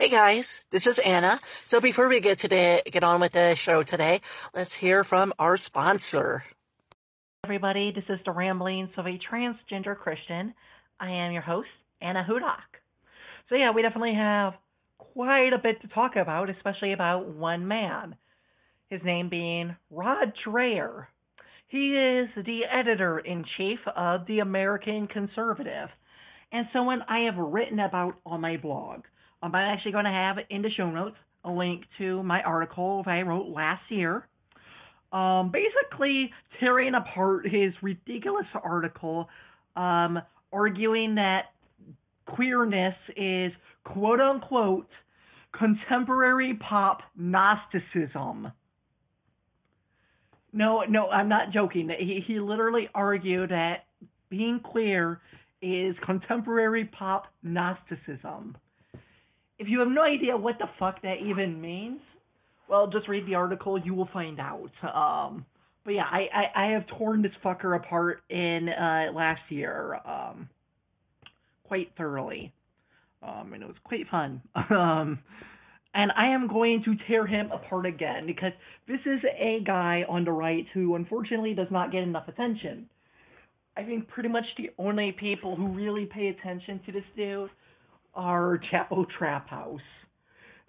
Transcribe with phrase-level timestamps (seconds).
[0.00, 1.38] Hey guys, this is Anna.
[1.66, 4.22] So before we get today, get on with the show today,
[4.54, 6.42] let's hear from our sponsor.
[7.44, 10.54] Everybody, this is the ramblings of a transgender Christian.
[10.98, 11.68] I am your host,
[12.00, 12.80] Anna Hudak.
[13.50, 14.54] So yeah, we definitely have
[14.96, 18.16] quite a bit to talk about, especially about one man.
[18.88, 21.08] His name being Rod Dreher.
[21.68, 25.90] He is the editor in chief of the American Conservative
[26.52, 29.02] and someone I have written about on my blog.
[29.42, 33.22] I'm actually going to have in the show notes a link to my article I
[33.22, 34.26] wrote last year.
[35.12, 39.28] Um, basically tearing apart his ridiculous article,
[39.74, 40.20] um,
[40.52, 41.46] arguing that
[42.26, 43.52] queerness is
[43.84, 44.86] quote unquote
[45.58, 48.52] contemporary pop Gnosticism.
[50.52, 51.90] No, no, I'm not joking.
[51.98, 53.86] He he literally argued that
[54.28, 55.20] being queer
[55.62, 58.56] is contemporary pop Gnosticism.
[59.60, 62.00] If you have no idea what the fuck that even means,
[62.66, 63.78] well, just read the article.
[63.78, 64.70] You will find out.
[64.82, 65.44] Um,
[65.84, 70.48] but yeah, I, I, I have torn this fucker apart in uh, last year um,
[71.64, 72.54] quite thoroughly.
[73.22, 74.40] Um, and it was quite fun.
[74.70, 75.18] um,
[75.92, 78.52] and I am going to tear him apart again because
[78.88, 82.88] this is a guy on the right who unfortunately does not get enough attention.
[83.76, 87.50] I think pretty much the only people who really pay attention to this dude
[88.14, 89.80] are Chapo Trap House.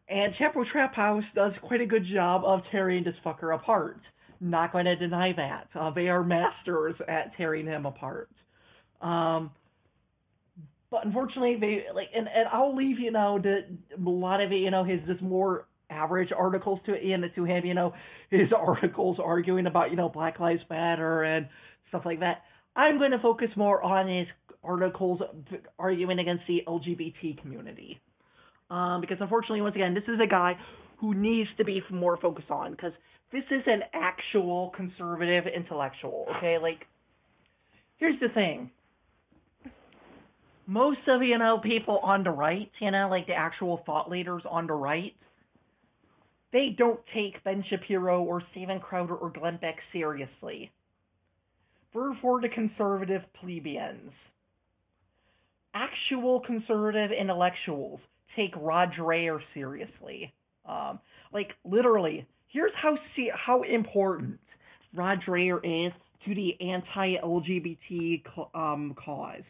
[0.10, 4.00] And Chapo Trap House does quite a good job of tearing this fucker apart.
[4.40, 5.68] Not going to deny that.
[5.74, 8.30] Uh, they are masters at tearing him apart.
[9.02, 9.52] Um,
[10.90, 13.62] but unfortunately, they like, and, and I'll leave you know the
[13.96, 17.66] a lot of it, you know, his just more average articles to in to him,
[17.66, 17.94] you know,
[18.30, 21.48] his articles arguing about you know Black Lives Matter and
[21.88, 22.44] stuff like that.
[22.76, 24.28] I'm going to focus more on his
[24.64, 25.22] articles
[25.80, 28.00] arguing against the LGBT community.
[28.70, 30.54] Um, because unfortunately, once again, this is a guy
[30.98, 32.94] who needs to be more focused on because
[33.32, 36.28] this is an actual conservative intellectual.
[36.38, 36.86] Okay, like
[37.98, 38.72] here's the thing.
[40.68, 44.44] Most of you know people on the right, you know, like the actual thought leaders
[44.50, 45.14] on the right,
[46.54, 50.72] they don't take Ben Shapiro or Steven Crowder or Glenn Beck seriously.
[51.94, 54.12] For for the conservative plebeians
[55.74, 58.00] actual conservative intellectuals
[58.36, 60.34] take Rod Dreher seriously.
[60.66, 61.00] Um,
[61.34, 62.98] like literally, here's how
[63.34, 64.40] how important
[64.94, 65.94] Rod Dreher is
[66.26, 69.44] to the anti-LGBT um, cause.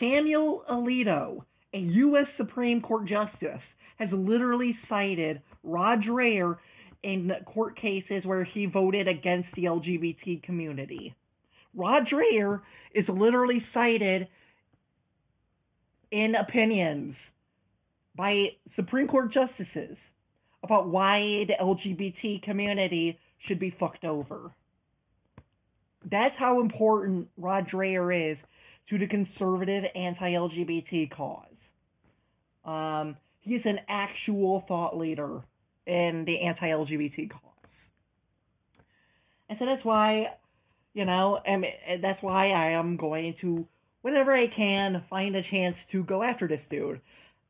[0.00, 2.26] Samuel Alito, a U.S.
[2.36, 3.60] Supreme Court justice,
[3.98, 6.56] has literally cited Rod Dreher
[7.02, 11.14] in court cases where he voted against the LGBT community.
[11.74, 12.60] Rod Dreher
[12.94, 14.28] is literally cited
[16.10, 17.14] in opinions
[18.16, 19.96] by Supreme Court justices
[20.62, 24.50] about why the LGBT community should be fucked over.
[26.10, 28.38] That's how important Rod Dreher is
[28.90, 31.46] to the conservative anti-LGBT cause.
[32.64, 35.42] Um, he's an actual thought leader
[35.86, 37.40] in the anti-LGBT cause.
[39.48, 40.26] And so that's why,
[40.94, 41.64] you know, and
[42.02, 43.66] that's why I am going to
[44.02, 47.00] whenever I can, find a chance to go after this dude.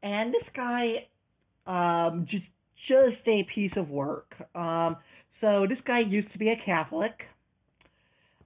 [0.02, 1.06] And this guy,
[1.66, 2.44] um, just
[2.88, 4.34] just a piece of work.
[4.54, 4.96] Um,
[5.40, 7.12] so this guy used to be a Catholic,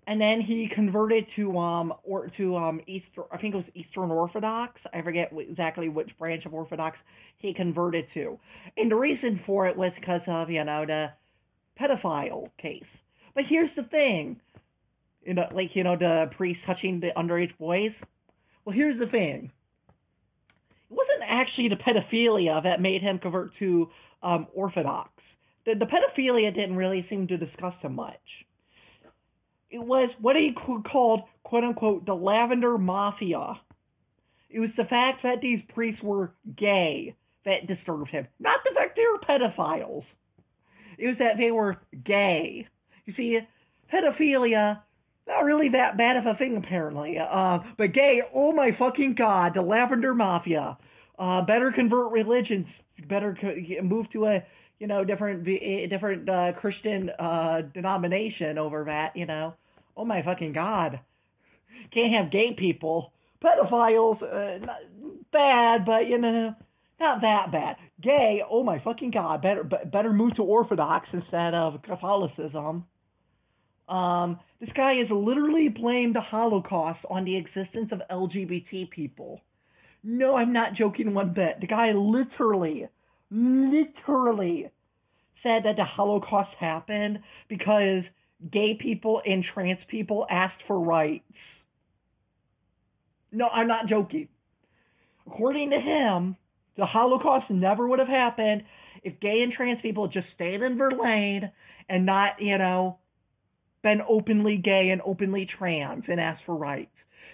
[0.06, 3.22] and then he converted to um or to um Easter.
[3.32, 4.80] I think it was Eastern Orthodox.
[4.92, 6.98] I forget exactly which branch of Orthodox
[7.38, 8.38] he converted to,
[8.76, 11.06] and the reason for it was because of you know the
[11.80, 12.82] pedophile case.
[13.34, 14.40] But here's the thing
[15.54, 17.92] like you know the priest touching the underage boys.
[18.64, 19.50] Well, here's the thing.
[20.90, 23.88] It wasn't actually the pedophilia that made him convert to
[24.22, 25.10] um, Orthodox.
[25.66, 28.14] The, the pedophilia didn't really seem to discuss him much.
[29.70, 30.52] It was what he
[30.90, 33.54] called, quote unquote, the Lavender Mafia.
[34.50, 38.96] It was the fact that these priests were gay that disturbed him, not the fact
[38.96, 40.04] they were pedophiles.
[40.96, 42.68] It was that they were gay.
[43.04, 43.38] You see,
[43.92, 44.80] pedophilia
[45.26, 47.16] not really that bad of a thing apparently.
[47.18, 50.76] Uh, but gay, oh my fucking god, the Lavender Mafia.
[51.18, 52.66] Uh, better convert religions.
[53.08, 54.44] Better co- move to a
[54.78, 55.44] you know different
[55.88, 59.16] different uh, Christian uh, denomination over that.
[59.16, 59.54] You know,
[59.96, 61.00] oh my fucking god,
[61.92, 63.12] can't have gay people,
[63.42, 64.22] pedophiles.
[64.22, 64.76] Uh, not
[65.32, 66.54] bad, but you know.
[67.00, 67.76] Not that bad.
[68.00, 69.42] Gay, oh my fucking god!
[69.42, 72.84] Better, better move to Orthodox instead of Catholicism.
[73.88, 79.40] Um, this guy has literally blamed the Holocaust on the existence of LGBT people.
[80.02, 81.60] No, I'm not joking one bit.
[81.60, 82.88] The guy literally,
[83.30, 84.70] literally
[85.42, 88.02] said that the Holocaust happened because
[88.50, 91.24] gay people and trans people asked for rights.
[93.32, 94.28] No, I'm not joking.
[95.26, 96.36] According to him,
[96.76, 98.64] the Holocaust never would have happened
[99.02, 101.50] if gay and trans people just stayed in their lane
[101.88, 102.98] and not, you know,
[103.84, 106.90] been openly gay and openly trans and asked for rights.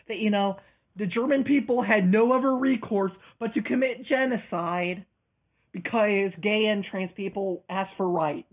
[0.08, 0.56] That, you know,
[0.96, 5.06] the German people had no other recourse but to commit genocide
[5.72, 8.52] because gay and trans people asked for rights.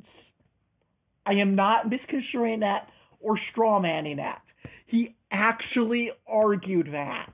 [1.25, 2.87] I am not misconstruing that
[3.19, 4.43] or strawmanning that.
[4.85, 7.33] He actually argued that.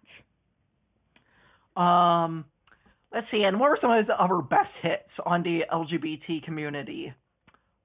[1.80, 2.46] Um,
[3.14, 7.14] let's see, and what were some of his other best hits on the LGBT community?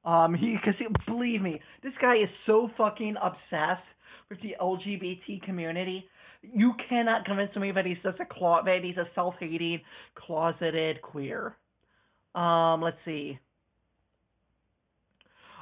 [0.09, 3.85] Um, he, because believe me, this guy is so fucking obsessed
[4.31, 6.07] with the LGBT community.
[6.41, 9.83] You cannot convince me that he's just a clo- that he's a self-hating,
[10.15, 11.57] closeted queer.
[12.35, 13.39] Um, let's see.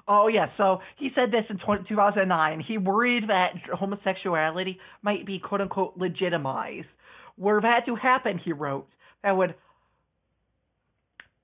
[0.07, 2.65] Oh yeah, so he said this in 2009.
[2.69, 6.87] He worried that homosexuality might be quote unquote legitimized.
[7.37, 8.87] Were that to happen, he wrote,
[9.25, 9.57] that would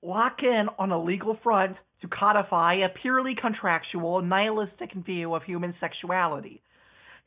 [0.03, 5.73] lock in on a legal front to codify a purely contractual, nihilistic view of human
[5.79, 6.61] sexuality.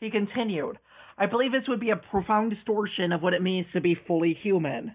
[0.00, 0.78] He continued,
[1.16, 4.38] I believe this would be a profound distortion of what it means to be fully
[4.42, 4.94] human.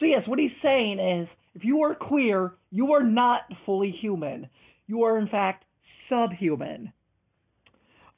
[0.00, 4.48] So, yes, what he's saying is if you are queer, you are not fully human.
[4.86, 5.64] You are, in fact,
[6.08, 6.92] subhuman.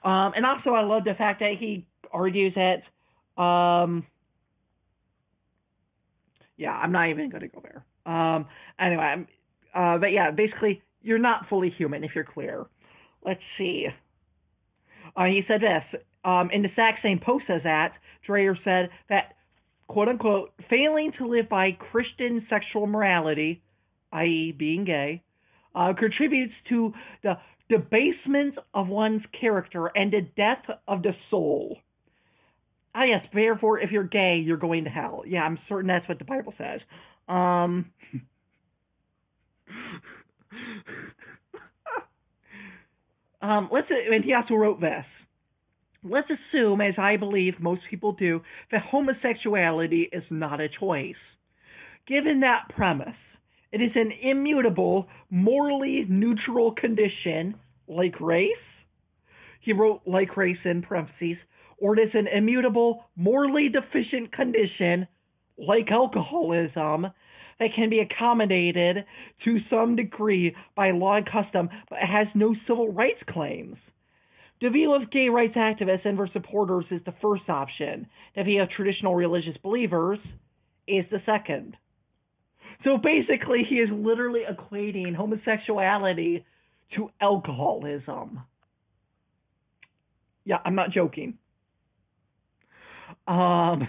[0.02, 4.06] Um, and also, I love the fact that he argues that, um,
[6.56, 7.84] yeah, I'm not even going to go there.
[8.06, 8.46] Um,
[8.78, 9.26] anyway,
[9.74, 12.66] uh, but yeah, basically, you're not fully human if you're queer.
[13.24, 13.86] Let's see.
[15.16, 17.92] Uh, he said this um, in the exact same post as that.
[18.28, 19.34] Dreher said that
[19.88, 23.62] quote unquote failing to live by Christian sexual morality,
[24.12, 25.22] i.e., being gay,
[25.74, 26.92] uh, contributes to
[27.22, 27.34] the
[27.68, 31.78] debasement of one's character and the death of the soul.
[32.94, 35.22] Ah, yes, therefore, if you're gay, you're going to hell.
[35.26, 36.80] Yeah, I'm certain that's what the Bible says.
[37.30, 37.92] Um,
[43.40, 45.04] um, let's, and he also wrote this.
[46.02, 48.40] Let's assume, as I believe most people do,
[48.72, 51.14] that homosexuality is not a choice.
[52.08, 53.14] Given that premise,
[53.70, 57.54] it is an immutable, morally neutral condition,
[57.86, 58.48] like race.
[59.60, 61.36] He wrote like race in parentheses,
[61.78, 65.06] or it is an immutable, morally deficient condition,
[65.58, 67.06] like alcoholism,
[67.60, 69.04] that can be accommodated
[69.44, 73.76] to some degree by law and custom, but has no civil rights claims.
[74.62, 78.06] Of gay rights activists and their supporters is the first option.
[78.36, 78.46] Of
[78.76, 80.18] traditional religious believers
[80.86, 81.76] is the second.
[82.84, 86.44] So basically, he is literally equating homosexuality
[86.96, 88.40] to alcoholism.
[90.44, 91.38] Yeah, I'm not joking.
[93.26, 93.86] Um,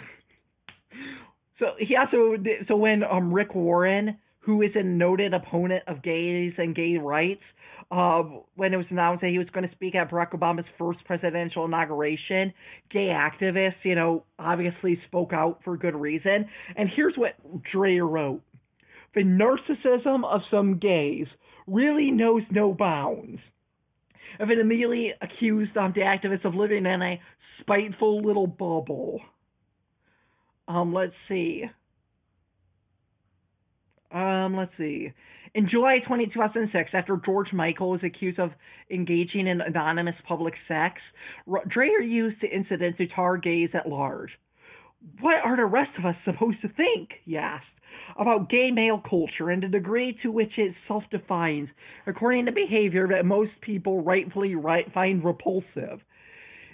[1.61, 2.35] so he also
[2.67, 7.43] so when um Rick Warren, who is a noted opponent of gays and gay rights,
[7.91, 8.23] uh,
[8.55, 11.65] when it was announced that he was going to speak at Barack Obama's first presidential
[11.65, 12.51] inauguration,
[12.89, 16.47] gay activists, you know, obviously spoke out for good reason.
[16.75, 17.35] And here's what
[17.73, 18.41] Dreher wrote
[19.13, 21.27] the narcissism of some gays
[21.67, 23.39] really knows no bounds.
[24.39, 27.21] If it immediately accused um, the activists of living in a
[27.59, 29.19] spiteful little bubble.
[30.71, 31.63] Um, let's see.
[34.11, 35.11] Um, let's see.
[35.53, 38.51] In July 20, 2006, after George Michael was accused of
[38.89, 41.01] engaging in anonymous public sex,
[41.47, 44.29] Dreher used the incident to tar gays at large.
[45.19, 47.09] What are the rest of us supposed to think?
[47.25, 47.65] he asked
[48.17, 51.69] about gay male culture and the degree to which it self defines
[52.07, 56.01] according to behavior that most people rightfully right, find repulsive.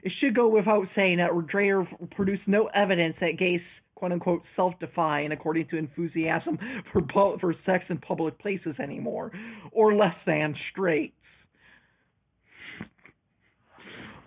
[0.03, 3.61] It should go without saying that Dreher produced no evidence that gays
[3.95, 6.57] quote unquote self define according to enthusiasm
[6.91, 7.01] for
[7.39, 9.31] for sex in public places anymore,
[9.71, 11.13] or less than straights.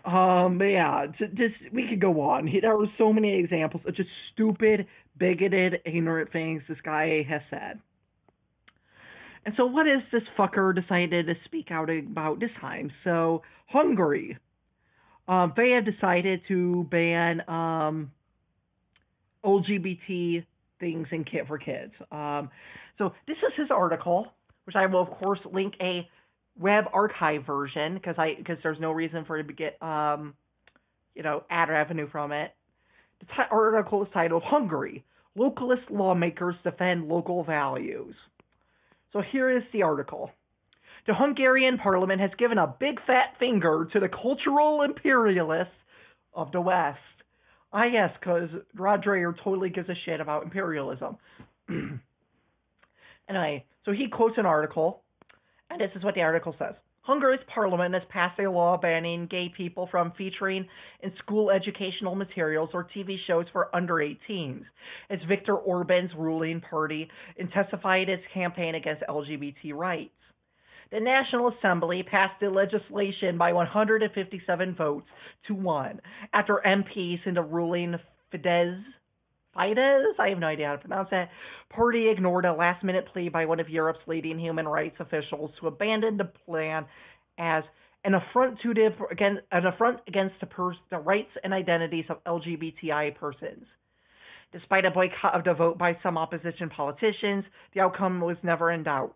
[0.05, 2.51] Um, but yeah, just we could go on.
[2.61, 4.87] There are so many examples of just stupid,
[5.19, 7.81] bigoted, ignorant things this guy has said.
[9.45, 12.91] And so, what has this fucker decided to speak out about this time?
[13.05, 14.39] So, Hungary,
[15.31, 18.11] um, they have decided to ban um,
[19.45, 20.45] LGBT
[20.81, 21.93] things in Kit for Kids.
[22.11, 22.51] Um,
[22.99, 24.27] so, this is his article,
[24.65, 26.07] which I will of course link a
[26.59, 30.35] web archive version because I because there's no reason for it to get um,
[31.15, 32.53] you know ad revenue from it.
[33.21, 35.05] The t- article is titled "Hungary:
[35.39, 38.17] localist lawmakers defend local values.
[39.13, 40.33] So here is the article.
[41.07, 45.73] The Hungarian parliament has given a big fat finger to the cultural imperialists
[46.35, 46.99] of the West.
[47.73, 51.17] Ah, yes, because Rod Dreher totally gives a shit about imperialism.
[53.29, 55.03] anyway, so he quotes an article,
[55.71, 56.75] and this is what the article says.
[57.03, 60.69] Hungary's parliament has passed a law banning gay people from featuring
[61.03, 64.65] in school educational materials or TV shows for under 18s,
[65.09, 70.13] as Viktor Orban's ruling party intensified its campaign against LGBT rights.
[70.91, 75.07] The National Assembly passed the legislation by 157 votes
[75.47, 76.01] to one
[76.33, 77.95] after MPs in the ruling
[78.33, 78.83] Fidesz
[79.57, 81.31] Fidesz, I have no idea how to pronounce that,
[81.71, 85.67] party ignored a last minute plea by one of Europe's leading human rights officials to
[85.67, 86.87] abandon the plan
[87.39, 87.65] as
[88.05, 88.91] an affront to the,
[89.53, 93.67] an affront against the, pers- the rights and identities of LGBTI persons.
[94.53, 97.45] Despite a boycott of the vote by some opposition politicians,
[97.75, 99.15] the outcome was never in doubt.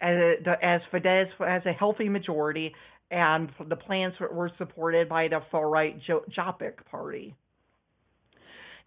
[0.00, 0.16] As,
[0.62, 2.74] as Fidesz has a healthy majority,
[3.10, 5.96] and the plans were supported by the far right
[6.36, 7.34] Jobbik party.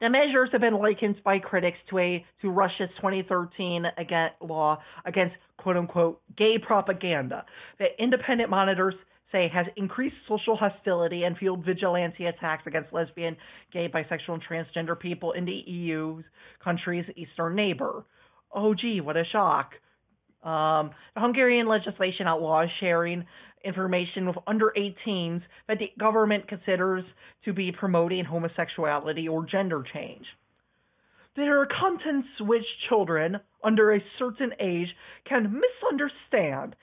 [0.02, 5.36] The measures have been likened by critics to a to Russia's 2013 against, law against
[5.58, 7.46] quote unquote gay propaganda
[7.80, 8.94] that independent monitors
[9.32, 13.36] say has increased social hostility and fueled vigilante attacks against lesbian,
[13.72, 16.24] gay, bisexual, and transgender people in the EU's
[16.64, 18.06] country's eastern neighbor.
[18.54, 19.74] Oh, gee, what a shock.
[20.44, 23.26] Um, the Hungarian legislation outlaws sharing
[23.64, 27.04] information with under 18s that the government considers
[27.46, 30.26] to be promoting homosexuality or gender change.
[31.36, 34.88] There are contents which children under a certain age
[35.28, 36.76] can misunderstand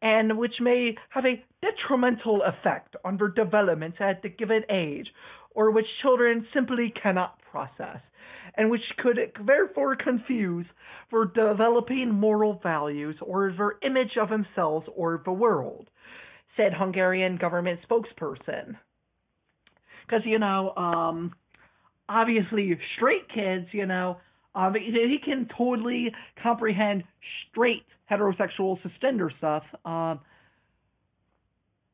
[0.00, 5.08] and which may have a detrimental effect on their development at the given age,
[5.50, 8.00] or which children simply cannot process,
[8.58, 10.66] and which could therefore confuse
[11.08, 15.88] for developing moral values or their image of themselves or the world
[16.56, 18.76] said Hungarian government spokesperson.
[20.04, 21.32] Because, you know, um,
[22.08, 24.18] obviously straight kids, you know,
[24.54, 26.12] um, he can totally
[26.42, 27.04] comprehend
[27.50, 29.62] straight heterosexual cisgender stuff.
[29.84, 30.18] Um,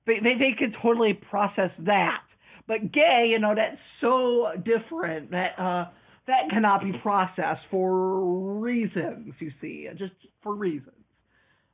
[0.06, 2.22] they, they, they can totally process that.
[2.66, 5.86] But gay, you know, that's so different that uh,
[6.26, 10.90] that cannot be processed for reasons, you see, just for reasons.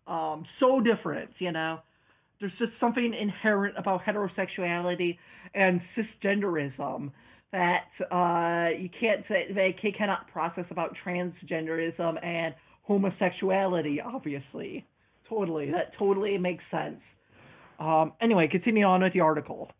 [0.06, 1.80] Um, so different, you know
[2.40, 5.18] there's just something inherent about heterosexuality
[5.54, 7.10] and cisgenderism
[7.52, 13.98] that uh, you can't say they cannot process about transgenderism and homosexuality.
[14.04, 14.86] Obviously,
[15.28, 17.00] totally that totally makes sense.
[17.78, 19.70] Um, anyway, continuing on with the article.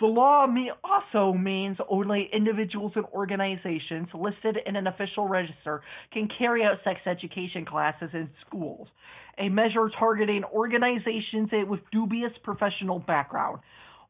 [0.00, 0.46] The law
[0.82, 7.00] also means only individuals and organizations listed in an official register can carry out sex
[7.04, 8.88] education classes in schools,
[9.36, 13.60] a measure targeting organizations with dubious professional background,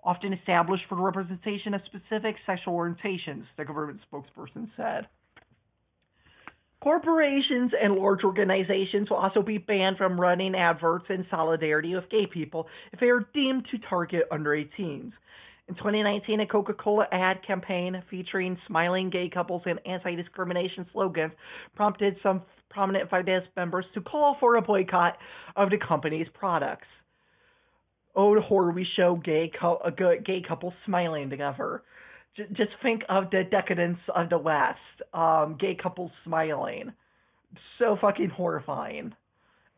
[0.04, 5.08] often established for the representation of specific sexual orientations, the government spokesperson said.
[6.80, 12.26] Corporations and large organizations will also be banned from running adverts in solidarity with gay
[12.26, 15.12] people if they are deemed to target under 18s.
[15.70, 21.30] In 2019, a Coca Cola ad campaign featuring smiling gay couples and anti discrimination slogans
[21.76, 25.16] prompted some prominent Fidesz members to call for a boycott
[25.54, 26.88] of the company's products.
[28.16, 29.80] Oh, the horror we show gay, co-
[30.26, 31.84] gay couples smiling together.
[32.36, 34.80] J- just think of the decadence of the West.
[35.14, 36.92] Um, gay couples smiling.
[37.78, 39.14] So fucking horrifying.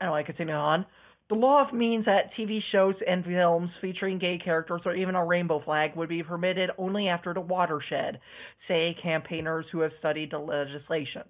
[0.01, 0.87] Anyway, continue on.
[1.33, 5.63] The law means that TV shows and films featuring gay characters or even a rainbow
[5.65, 8.21] flag would be permitted only after the watershed,
[8.69, 11.23] say campaigners who have studied the legislation.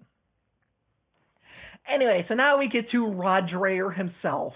[1.88, 4.54] Anyway, so now we get to Rod Dreher himself.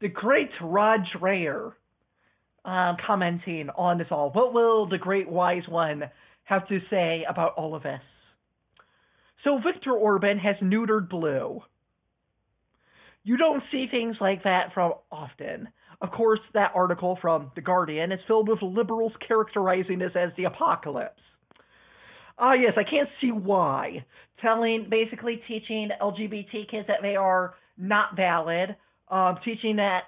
[0.00, 1.74] The great Rod Dreher
[2.64, 4.30] um, commenting on this all.
[4.32, 6.02] What will the great wise one
[6.42, 8.00] have to say about all of this?
[9.44, 11.62] So Viktor Orban has neutered blue.
[13.24, 15.68] You don't see things like that from often.
[16.00, 20.44] Of course, that article from The Guardian is filled with liberals characterizing this as the
[20.44, 21.20] apocalypse.
[22.38, 24.04] Ah, uh, yes, I can't see why.
[24.42, 28.76] Telling, basically teaching LGBT kids that they are not valid,
[29.08, 30.02] um, teaching that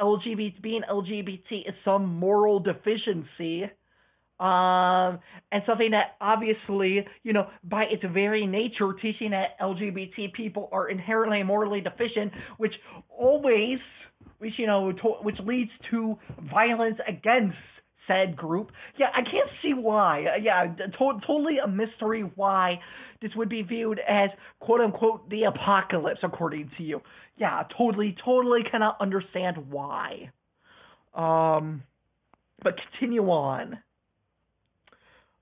[0.00, 3.70] LGBT, being LGBT is some moral deficiency,
[4.38, 5.18] um,
[5.50, 10.88] and something that obviously, you know, by its very nature, teaching that LGBT people are
[10.88, 12.74] inherently morally deficient, which
[13.08, 13.78] always,
[14.38, 16.18] which you know, to, which leads to
[16.50, 17.56] violence against
[18.06, 18.70] said group.
[18.98, 20.26] Yeah, I can't see why.
[20.26, 22.78] Uh, yeah, to- totally a mystery why
[23.20, 27.00] this would be viewed as quote unquote the apocalypse, according to you.
[27.36, 30.30] Yeah, totally, totally cannot understand why.
[31.14, 31.82] Um,
[32.62, 33.78] but continue on.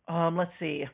[0.09, 0.85] Um, let's see.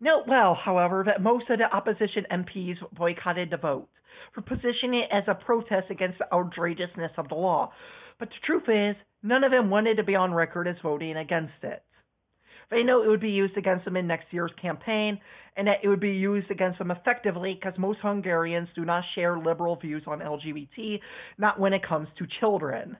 [0.00, 3.88] Note well, however, that most of the opposition MPs boycotted the vote
[4.34, 7.72] for positioning it as a protest against the outrageousness of the law.
[8.18, 11.62] But the truth is, none of them wanted to be on record as voting against
[11.62, 11.82] it.
[12.70, 15.18] They know it would be used against them in next year's campaign,
[15.56, 19.38] and that it would be used against them effectively because most Hungarians do not share
[19.38, 21.00] liberal views on LGBT,
[21.36, 22.96] not when it comes to children.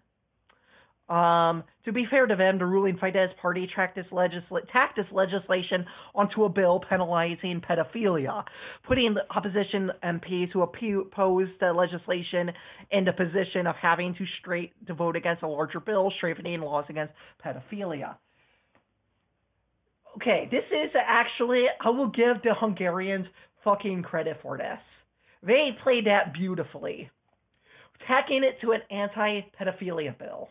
[1.11, 5.07] Um, to be fair to them, the ruling Fidesz party tracked this, legisla- tacked this
[5.11, 8.45] legislation onto a bill penalizing pedophilia,
[8.87, 12.53] putting the opposition MPs who opposed the legislation
[12.93, 16.85] in the position of having to straight to vote against a larger bill strengthening laws
[16.89, 17.13] against
[17.45, 18.15] pedophilia.
[20.17, 23.27] Okay, this is actually I will give the Hungarians
[23.65, 24.79] fucking credit for this.
[25.43, 27.11] They played that beautifully,
[28.07, 30.51] tacking it to an anti-pedophilia bill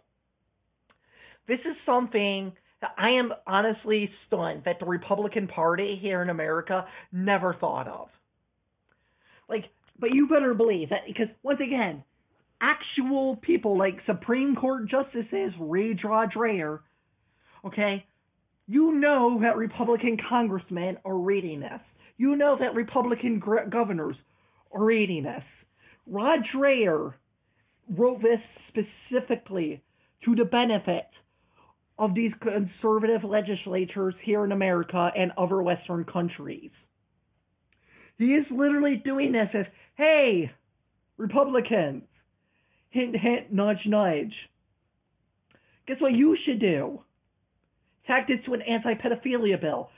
[1.49, 6.85] this is something that I am honestly stunned that the Republican Party here in America
[7.11, 8.07] never thought of.
[9.49, 9.65] Like,
[9.99, 12.03] but you better believe that because once again,
[12.61, 16.79] actual people like Supreme Court justices Ray Dreher,
[17.65, 18.05] okay,
[18.67, 21.81] you know that Republican congressmen are reading this.
[22.17, 24.15] You know that Republican governors
[24.71, 25.43] are reading this.
[26.05, 27.13] Rod Dreher
[27.89, 28.39] wrote this
[28.69, 29.81] specifically
[30.25, 31.05] to the benefit
[31.99, 36.71] of these conservative legislatures here in America and other Western countries.
[38.17, 39.65] He is literally doing this as,
[39.95, 40.49] hey,
[41.17, 42.03] Republicans,
[42.89, 44.33] hint, hint, nudge, nudge.
[45.87, 47.01] Guess what you should do?
[48.07, 49.89] Tack this to an anti pedophilia bill.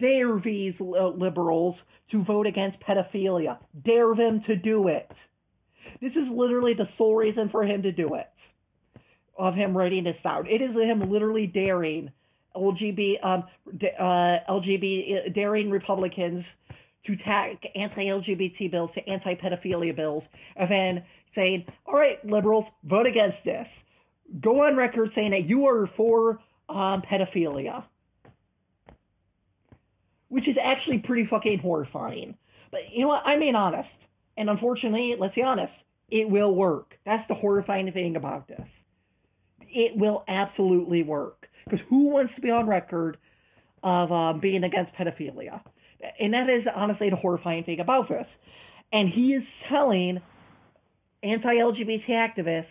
[0.00, 1.76] Dare these liberals
[2.10, 3.58] to vote against pedophilia.
[3.84, 5.10] Dare them to do it.
[6.00, 8.26] This is literally the sole reason for him to do it
[9.38, 10.46] of him writing this down.
[10.46, 12.10] It is him literally daring
[12.54, 16.44] LGBT, um, uh, LGBT, daring Republicans
[17.06, 20.24] to tack anti-LGBT bills to anti-pedophilia bills,
[20.56, 23.66] and then saying, "All right, liberals, vote against this.
[24.40, 27.84] Go on record saying that you are for um, pedophilia,"
[30.28, 32.36] which is actually pretty fucking horrifying.
[32.70, 33.22] But you know what?
[33.24, 33.88] I'm being honest,
[34.36, 35.72] and unfortunately, let's be honest,
[36.10, 36.98] it will work.
[37.04, 38.66] That's the horrifying thing about this
[39.76, 41.46] it will absolutely work.
[41.64, 43.18] Because who wants to be on record
[43.82, 45.60] of um, being against pedophilia?
[46.18, 48.26] And that is honestly the horrifying thing about this.
[48.92, 50.20] And he is telling
[51.22, 52.66] anti LGBT activists,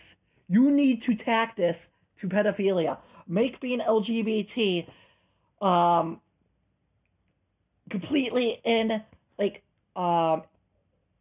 [0.48, 1.76] you need to tack this
[2.20, 2.98] to pedophilia.
[3.28, 4.86] Make being LGBT
[5.64, 6.20] um,
[7.90, 8.90] completely in,
[9.38, 9.62] like,
[9.94, 10.42] um,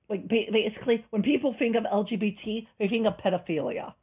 [0.10, 3.93] like basically, when people think of LGBT, they think of pedophilia.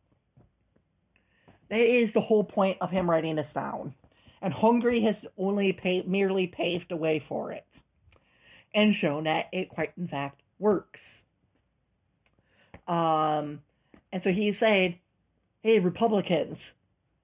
[1.72, 3.94] That is the whole point of him writing this down.
[4.42, 5.74] And Hungary has only
[6.06, 7.64] merely paved the way for it
[8.74, 11.00] and shown that it quite in fact works.
[12.86, 13.60] Um,
[14.12, 14.98] and so he's saying,
[15.62, 16.58] hey, Republicans,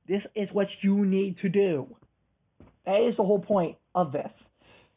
[0.08, 1.94] this is what you need to do.
[2.86, 4.30] That is the whole point of this.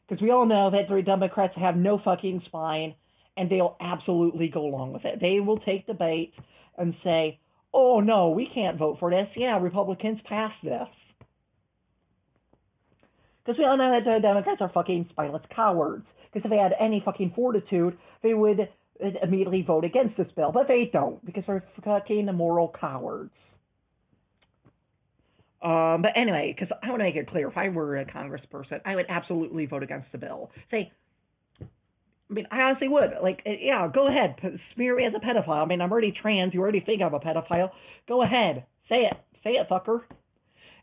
[0.08, 2.96] Because we all know that the Democrats have no fucking spine
[3.36, 5.20] and they'll absolutely go along with it.
[5.20, 6.32] They will take the bait
[6.78, 7.41] and say,
[7.74, 9.28] oh no, we can't vote for this.
[9.36, 10.88] Yeah, Republicans passed this.
[13.44, 16.06] Because we all know that the Democrats are fucking spineless cowards.
[16.32, 18.70] Because if they had any fucking fortitude, they would
[19.24, 20.52] immediately vote against this bill.
[20.52, 23.32] But they don't, because they're fucking immoral cowards.
[25.62, 28.82] Um, but anyway, because I want to make it clear, if I were a congressperson,
[28.86, 30.52] I would absolutely vote against the bill.
[30.72, 30.92] Say,
[32.32, 33.12] I mean, I honestly would.
[33.22, 34.36] Like, eh, yeah, go ahead,
[34.74, 35.64] smear me as a pedophile.
[35.64, 36.54] I mean, I'm already trans.
[36.54, 37.72] You already think I'm a pedophile.
[38.08, 40.02] Go ahead, say it, say it, fucker.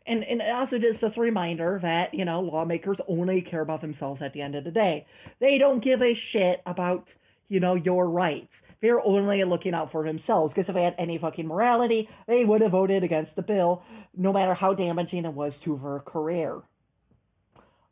[0.05, 4.33] And and also just a reminder that you know lawmakers only care about themselves at
[4.33, 5.05] the end of the day.
[5.39, 7.05] They don't give a shit about
[7.47, 8.47] you know your rights.
[8.81, 10.53] They're only looking out for themselves.
[10.55, 13.83] Because if they had any fucking morality, they would have voted against the bill,
[14.15, 16.59] no matter how damaging it was to her career.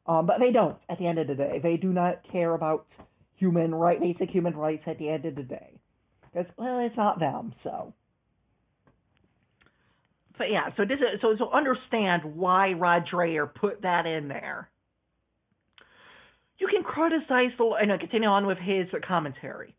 [0.05, 0.77] Um, but they don't.
[0.89, 2.87] At the end of the day, they do not care about
[3.37, 5.79] human right, basic human rights at the end of the day.
[6.33, 7.93] Because well, it's not them, so.
[10.37, 14.69] But yeah, so this is, so so understand why Rod Dreher put that in there.
[16.59, 19.75] you can criticize the and I continue on with his commentary.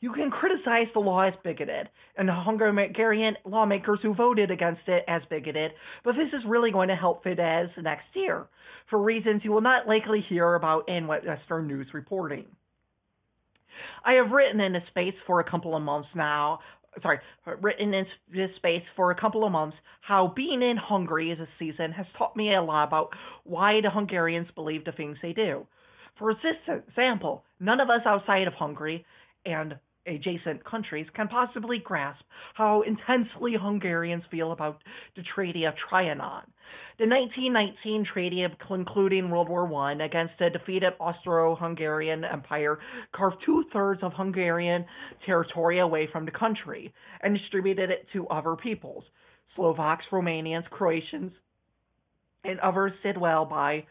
[0.00, 5.04] You can criticize the law as bigoted and the Hungarian lawmakers who voted against it
[5.06, 5.72] as bigoted,
[6.04, 8.46] but this is really going to help Fidesz next year
[8.90, 12.46] for reasons you will not likely hear about in Western news reporting.
[14.04, 16.60] I have written in this space for a couple of months now
[17.02, 17.20] sorry,
[17.60, 21.92] written in this space for a couple of months how being in Hungary this season
[21.92, 23.08] has taught me a lot about
[23.44, 25.66] why the Hungarians believe the things they do.
[26.18, 29.06] For example, none of us outside of Hungary
[29.46, 34.82] and adjacent countries can possibly grasp how intensely Hungarians feel about
[35.16, 36.44] the Treaty of Trianon.
[36.98, 42.78] The 1919 treaty concluding World War I against the defeated Austro-Hungarian Empire
[43.14, 44.84] carved two-thirds of Hungarian
[45.24, 49.04] territory away from the country and distributed it to other peoples.
[49.56, 51.32] Slovaks, Romanians, Croatians,
[52.44, 53.86] and others did well by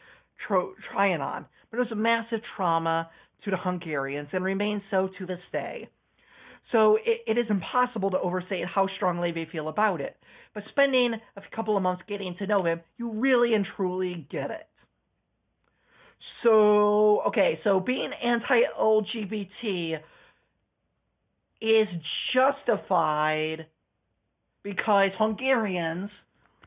[0.48, 3.10] Trianon, but it was a massive trauma
[3.44, 5.88] to the Hungarians and remains so to this day.
[6.72, 10.16] So it, it is impossible to overstate how strongly they feel about it.
[10.54, 14.52] But spending a couple of months getting to know him, you really and truly get
[14.52, 14.68] it.
[16.44, 20.00] So, okay, so being anti LGBT
[21.62, 21.88] is
[22.34, 23.68] justified
[24.64, 26.10] because Hungarians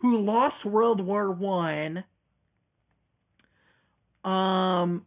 [0.00, 2.04] who lost World War One
[4.24, 5.04] um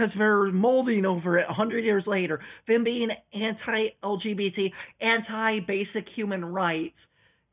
[0.00, 2.40] because they're molding over it 100 years later.
[2.66, 6.96] Them being anti LGBT, anti basic human rights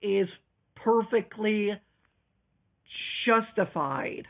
[0.01, 0.27] is
[0.75, 1.71] perfectly
[3.25, 4.23] justified.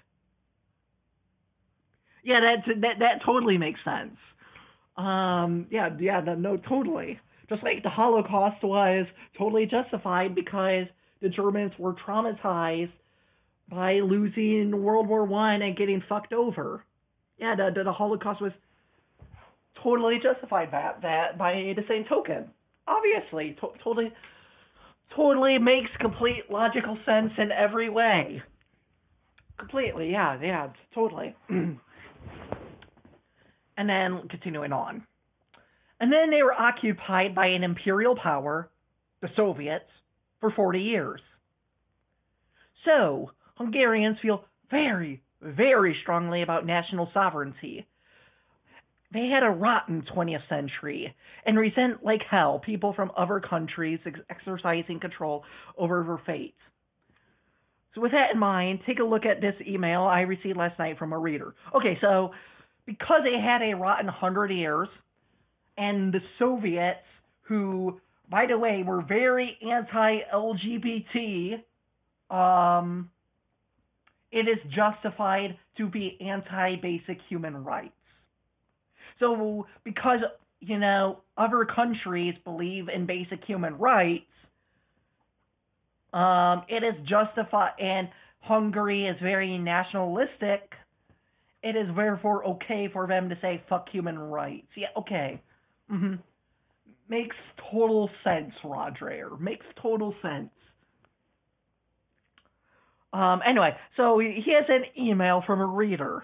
[2.23, 4.17] Yeah, that that that totally makes sense.
[4.97, 7.19] Um, yeah, yeah, no, no, totally.
[7.49, 9.05] Just like the Holocaust was
[9.37, 10.87] totally justified because
[11.21, 12.91] the Germans were traumatized
[13.69, 16.83] by losing World War One and getting fucked over
[17.39, 18.51] yeah, the, the, the Holocaust was
[19.83, 22.49] totally justified by that by the same token.
[22.87, 24.11] Obviously, to- totally,
[25.15, 28.41] totally makes complete logical sense in every way.
[29.59, 31.35] Completely, yeah, yeah, totally.
[31.49, 31.79] and
[33.77, 35.03] then continuing on.
[35.99, 38.69] And then they were occupied by an imperial power,
[39.21, 39.85] the Soviets,
[40.39, 41.21] for 40 years.
[42.85, 47.85] So, Hungarians feel very, very strongly about national sovereignty.
[49.13, 54.19] They had a rotten 20th century and resent like hell people from other countries ex-
[54.29, 55.43] exercising control
[55.77, 56.55] over their fate.
[57.95, 60.99] So, with that in mind, take a look at this email I received last night
[60.99, 61.55] from a reader.
[61.73, 62.31] Okay, so
[62.85, 64.87] because they had a rotten 100 years,
[65.77, 66.99] and the Soviets,
[67.41, 71.63] who, by the way, were very anti LGBT,
[72.29, 73.09] um,
[74.31, 77.93] it is justified to be anti basic human rights.
[79.19, 80.19] So, because,
[80.59, 84.25] you know, other countries believe in basic human rights,
[86.13, 88.09] um, it is justified, and
[88.39, 90.71] Hungary is very nationalistic.
[91.63, 94.67] It is therefore okay for them to say fuck human rights.
[94.75, 95.41] Yeah, okay.
[95.91, 96.15] Mm-hmm.
[97.09, 97.35] Makes
[97.71, 99.31] total sense, Roger.
[99.39, 100.49] Makes total sense.
[103.13, 106.23] Um, anyway, so he has an email from a reader.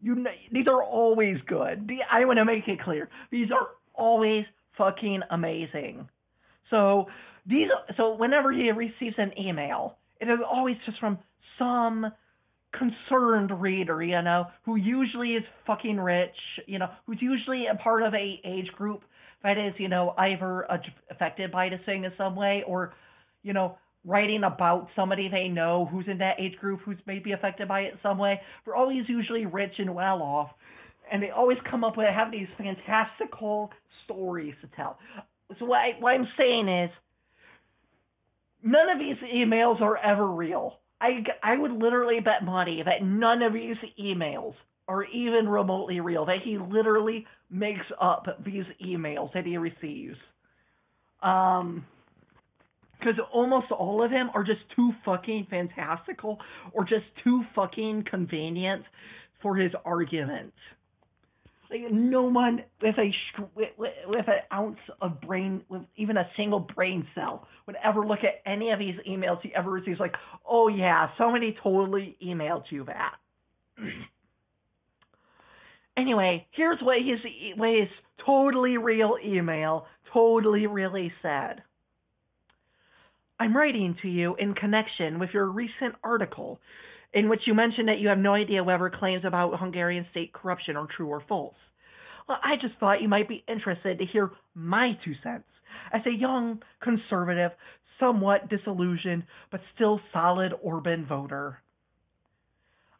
[0.00, 1.90] You these are always good.
[2.10, 3.08] I want to make it clear.
[3.30, 4.44] These are always
[4.76, 6.08] fucking amazing.
[6.70, 7.06] So
[7.46, 11.18] these, so whenever he receives an email, it is always just from
[11.58, 12.12] some
[12.72, 16.34] concerned reader, you know, who usually is fucking rich,
[16.66, 19.02] you know, who's usually a part of a age group
[19.42, 20.66] that is, you know, either
[21.10, 22.94] affected by this thing in some way or,
[23.42, 27.68] you know, writing about somebody they know who's in that age group who's maybe affected
[27.68, 28.40] by it some way.
[28.64, 30.50] They're always usually rich and well off,
[31.10, 33.70] and they always come up with have these fantastical
[34.04, 34.98] stories to tell.
[35.58, 36.90] So what, I, what I'm saying is,
[38.62, 40.80] none of these emails are ever real.
[41.00, 44.54] I, I would literally bet money that none of these emails
[44.88, 46.26] are even remotely real.
[46.26, 50.16] That he literally makes up these emails that he receives.
[51.22, 51.86] Um,
[53.04, 56.38] because almost all of them are just too fucking fantastical
[56.72, 58.82] or just too fucking convenient
[59.42, 60.52] for his argument.
[61.70, 63.12] Like no one with a
[63.54, 68.20] with, with an ounce of brain, with even a single brain cell, would ever look
[68.20, 70.14] at any of these emails he ever receives like,
[70.48, 73.14] oh yeah, somebody totally emailed you that.
[75.96, 77.18] anyway, here's what his
[77.56, 77.88] what his
[78.24, 81.62] totally real email totally really said.
[83.38, 86.60] I'm writing to you in connection with your recent article
[87.12, 90.76] in which you mentioned that you have no idea whether claims about Hungarian state corruption
[90.76, 91.54] are true or false.
[92.28, 95.44] Well, I just thought you might be interested to hear my two cents.
[95.92, 97.52] As a young, conservative,
[98.00, 101.58] somewhat disillusioned, but still solid Orban voter.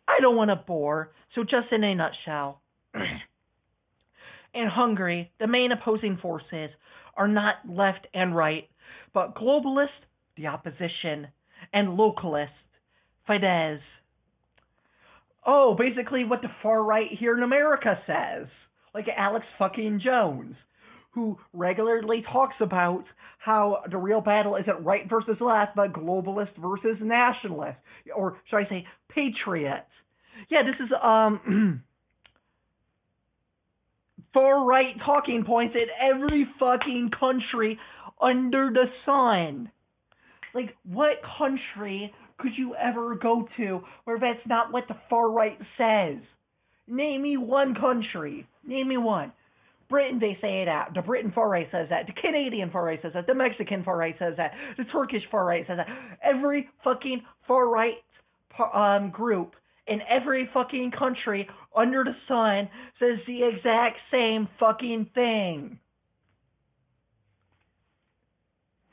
[0.07, 2.61] I don't want to bore, so just in a nutshell.
[4.55, 6.71] in Hungary, the main opposing forces
[7.17, 8.69] are not left and right,
[9.13, 9.89] but globalist,
[10.37, 11.29] the opposition,
[11.73, 12.49] and localist,
[13.29, 13.81] Fidesz.
[15.47, 18.47] Oh, basically what the far right here in America says,
[18.95, 20.57] like Alex fucking Jones,
[21.13, 23.05] who regularly talks about
[23.39, 27.79] how the real battle isn't right versus left, but globalist versus nationalist,
[28.17, 29.91] or should I say patriots.
[30.49, 31.83] Yeah, this is um
[34.35, 37.79] far right talking points in every fucking country
[38.21, 39.71] under the sun.
[40.55, 45.59] Like, what country could you ever go to where that's not what the far right
[45.77, 46.19] says?
[46.87, 48.47] Name me one country.
[48.67, 49.33] Name me one.
[49.89, 50.95] Britain, they say out.
[50.95, 52.07] The Britain far right says that.
[52.07, 53.27] The Canadian far right says that.
[53.27, 54.53] The Mexican far right says that.
[54.77, 55.89] The Turkish far right says that.
[56.23, 57.97] Every fucking far right
[58.75, 59.55] um, group
[59.87, 65.79] in every fucking country under the sun says the exact same fucking thing.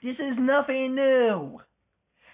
[0.03, 1.59] This is nothing new.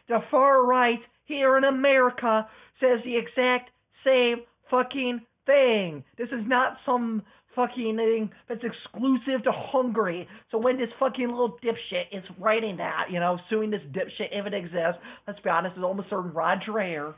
[0.07, 2.47] The far right here in America
[2.79, 3.71] says the exact
[4.05, 4.37] same
[4.69, 6.03] fucking thing.
[6.17, 7.23] This is not some
[7.55, 10.27] fucking thing that's exclusive to Hungary.
[10.51, 14.45] So when this fucking little dipshit is writing that, you know, suing this dipshit if
[14.45, 17.15] it exists, let's be honest, it's almost certain Rod Dreher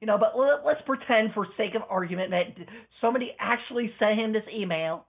[0.00, 2.46] you know, but let, us pretend for sake of argument that
[3.00, 5.04] somebody actually sent him this email.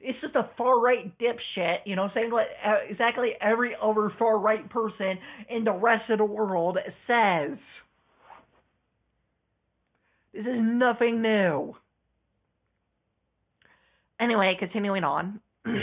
[0.00, 4.38] It's just a far right dipshit, you know, saying what uh, exactly every other far
[4.38, 7.58] right person in the rest of the world says.
[10.32, 11.74] This is nothing new.
[14.20, 15.40] Anyway, continuing on.
[15.64, 15.80] the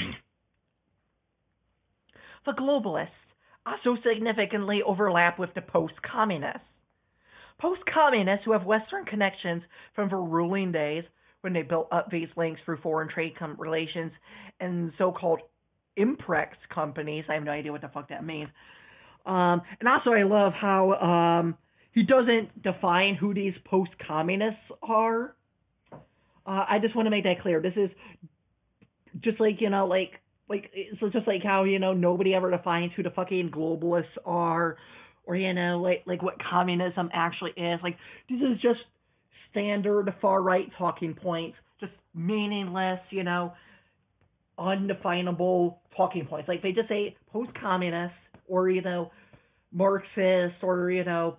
[2.51, 3.09] globalists
[3.65, 6.59] also significantly overlap with the post communists.
[7.59, 9.63] Post communists who have Western connections
[9.95, 11.03] from the ruling days
[11.45, 14.11] when they built up these links through foreign trade com- relations
[14.59, 15.41] and so called
[15.95, 17.23] imprex companies.
[17.29, 18.49] I have no idea what the fuck that means.
[19.27, 21.55] Um, and also, I love how um,
[21.91, 25.35] he doesn't define who these post communists are.
[25.93, 27.61] Uh, I just want to make that clear.
[27.61, 27.91] This is
[29.21, 30.13] just like, you know, like
[30.49, 34.77] like so just like how you know nobody ever defines who the fucking globalists are
[35.25, 37.97] or you know like like what communism actually is like
[38.29, 38.79] this is just
[39.55, 43.53] standard far right talking points just meaningless you know
[44.57, 48.13] undefinable talking points like they just say post communist
[48.47, 49.11] or you know
[49.71, 51.37] marxist or you know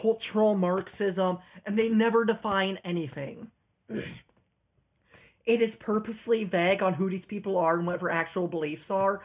[0.00, 3.46] cultural marxism and they never define anything
[3.90, 9.20] it is purposely vague on who these people are and what their actual beliefs are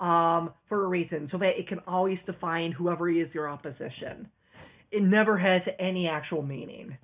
[0.00, 4.28] um, for a reason, so that it can always define whoever is your opposition.
[4.90, 6.96] It never has any actual meaning.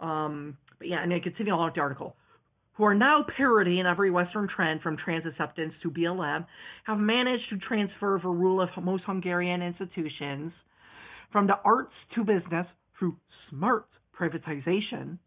[0.00, 2.16] Um, but yeah, and I on with the article.
[2.74, 6.44] Who are now parodying every Western trend from trans acceptance to BLM,
[6.84, 10.52] have managed to transfer the rule of most Hungarian institutions
[11.32, 12.66] from the arts to business
[12.98, 13.16] through
[13.50, 13.86] smart
[14.18, 15.18] privatization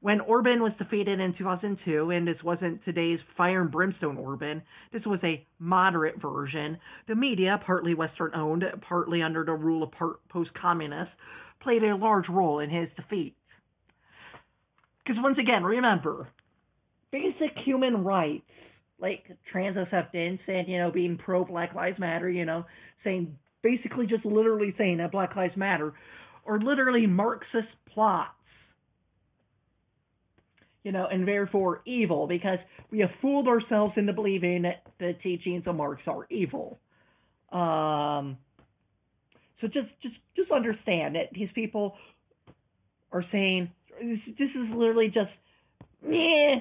[0.00, 5.02] when Orban was defeated in 2002, and this wasn't today's fire and brimstone Orban, this
[5.06, 9.90] was a moderate version, the media, partly Western owned, partly under the rule of
[10.28, 11.14] post communists,
[11.60, 13.34] played a large role in his defeat.
[15.06, 16.28] Because once again, remember,
[17.12, 18.42] basic human rights,
[18.98, 22.64] like trans acceptance and, you know, being pro Black Lives Matter, you know,
[23.04, 25.94] saying, basically just literally saying that Black Lives Matter,
[26.44, 28.30] are literally Marxist plots
[30.86, 32.60] you know, and therefore evil because
[32.92, 36.78] we have fooled ourselves into believing that the teachings of Marx are evil.
[37.50, 38.38] Um,
[39.60, 41.96] so just just just understand that these people
[43.10, 45.30] are saying this, is literally just
[46.02, 46.56] meh,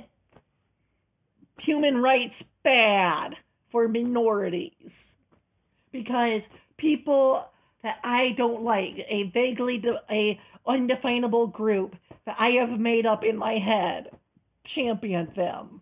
[1.60, 3.32] human rights bad
[3.72, 4.72] for minorities
[5.92, 6.42] because
[6.78, 7.46] people
[7.84, 11.96] that I don't like, a vaguely a undefinable group
[12.26, 14.10] that I have made up in my head,
[14.74, 15.82] champion them.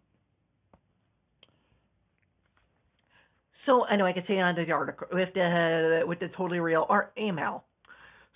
[3.65, 6.85] So anyway, I can say on the article with the with the totally real
[7.17, 7.63] email.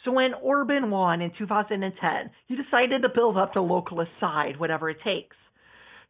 [0.06, 4.90] So when Orban won in 2010, he decided to build up the localist side, whatever
[4.90, 5.36] it takes.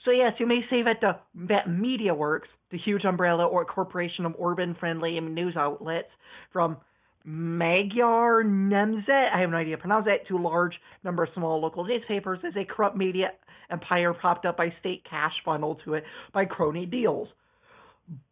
[0.06, 4.36] So yes, you may say that the that MediaWorks, the huge umbrella or corporation of
[4.38, 6.10] Orban-friendly news outlets,
[6.54, 6.78] from
[7.26, 10.74] Magyar Nemzet, I have no idea how to pronounce that, to large
[11.04, 13.32] number of small local newspapers is a corrupt media
[13.70, 17.28] empire propped up by state cash funneled to it by crony deals.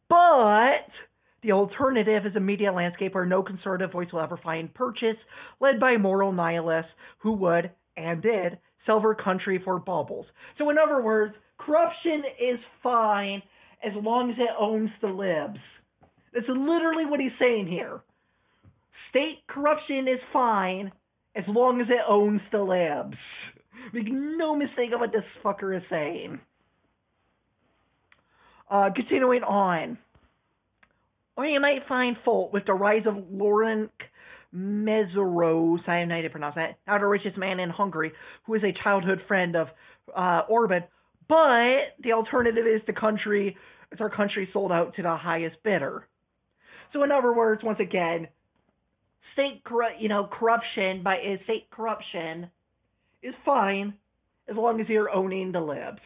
[0.07, 0.87] But
[1.45, 5.17] the alternative is a media landscape where no conservative voice will ever find purchase,
[5.59, 10.25] led by moral nihilists who would, and did, sell their country for bubbles.
[10.57, 13.43] So, in other words, corruption is fine
[13.85, 15.59] as long as it owns the libs.
[16.33, 18.01] That's literally what he's saying here.
[19.11, 20.91] State corruption is fine
[21.35, 23.17] as long as it owns the libs.
[23.93, 26.39] Make no mistake of what this fucker is saying.
[28.69, 29.99] Uh, continuing on.
[31.37, 33.91] Or you might find fault with the rise of Laurent
[34.55, 38.13] Mészáros, I have no idea to pronounce that, now the richest man in Hungary,
[38.45, 39.67] who is a childhood friend of
[40.15, 40.83] uh, Orban.
[41.27, 43.57] But the alternative is the country,
[43.91, 46.07] it's our country sold out to the highest bidder.
[46.93, 48.29] So in other words, once again,
[49.33, 52.49] state corru- you know corruption by state corruption
[53.21, 53.95] is fine
[54.47, 55.99] as long as you're owning the libs.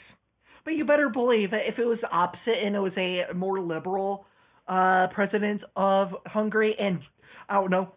[0.65, 4.26] But you better believe that if it was opposite and it was a more liberal
[4.70, 7.00] uh, president of Hungary and
[7.50, 7.94] I don't know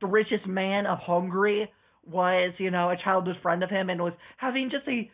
[0.00, 1.70] the richest man of Hungary
[2.06, 5.10] was, you know, a childhood friend of him and was having just a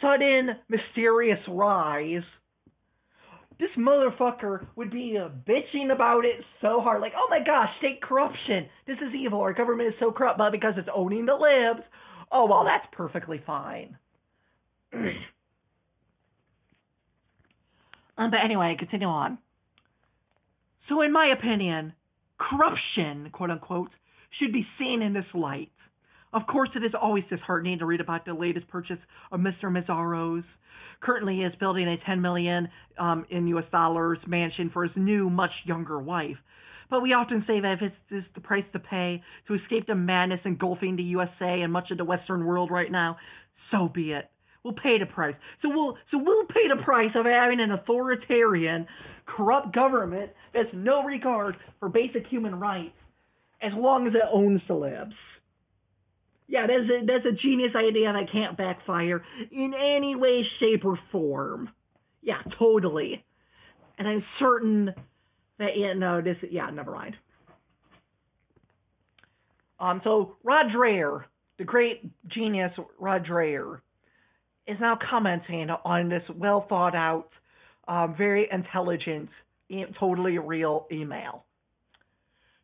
[0.00, 2.22] sudden mysterious rise
[3.58, 8.02] this motherfucker would be uh, bitching about it so hard, like, oh my gosh, state
[8.02, 8.68] corruption.
[8.86, 9.40] This is evil.
[9.40, 11.86] Our government is so corrupt, but because it's owning the libs,
[12.30, 13.96] oh well, that's perfectly fine.
[14.92, 15.10] um,
[18.30, 19.38] but anyway, continue on.
[20.88, 21.92] So, in my opinion,
[22.38, 23.90] corruption, quote unquote,
[24.38, 25.70] should be seen in this light.
[26.32, 28.98] Of course, it is always disheartening to read about the latest purchase
[29.32, 29.64] of Mr.
[29.64, 30.44] Mészáros.
[31.00, 32.68] currently is building a 10 million
[32.98, 33.64] um, in U.S.
[33.72, 36.36] dollars mansion for his new, much younger wife.
[36.90, 39.94] But we often say that if it's just the price to pay to escape the
[39.94, 43.16] madness engulfing the USA and much of the Western world right now,
[43.70, 44.30] so be it.
[44.66, 45.36] We'll pay the price.
[45.62, 48.88] So we'll so we'll pay the price of having an authoritarian,
[49.24, 52.96] corrupt government that's no regard for basic human rights,
[53.62, 55.14] as long as it owns the libs.
[56.48, 60.98] Yeah, that's a, that's a genius idea that can't backfire in any way, shape, or
[61.12, 61.68] form.
[62.22, 63.24] Yeah, totally.
[63.98, 64.92] And I'm certain
[65.60, 67.14] that, yeah, no, this, yeah, never mind.
[69.78, 71.22] Um, so Rod Dreher,
[71.58, 73.78] the great genius Rod Dreher,
[74.66, 77.28] is now commenting on this well thought out,
[77.88, 79.28] um, very intelligent,
[79.98, 81.44] totally real email.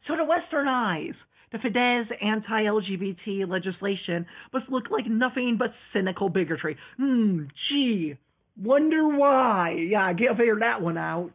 [0.09, 1.15] So to Western eyes,
[1.53, 6.77] the Fidesz anti-LGBT legislation must look like nothing but cynical bigotry.
[6.97, 8.17] Hmm, gee,
[8.61, 9.77] wonder why.
[9.91, 11.33] Yeah, I can't figure that one out.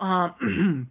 [0.00, 0.90] Um,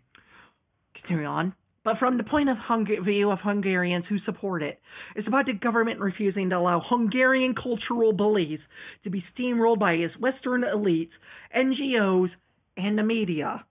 [0.95, 1.53] continue on.
[1.83, 4.79] But from the point of Hung- view of Hungarians who support it,
[5.15, 8.63] it's about the government refusing to allow Hungarian cultural beliefs
[9.03, 11.11] to be steamrolled by its Western elites,
[11.55, 12.29] NGOs,
[12.77, 13.65] and the media.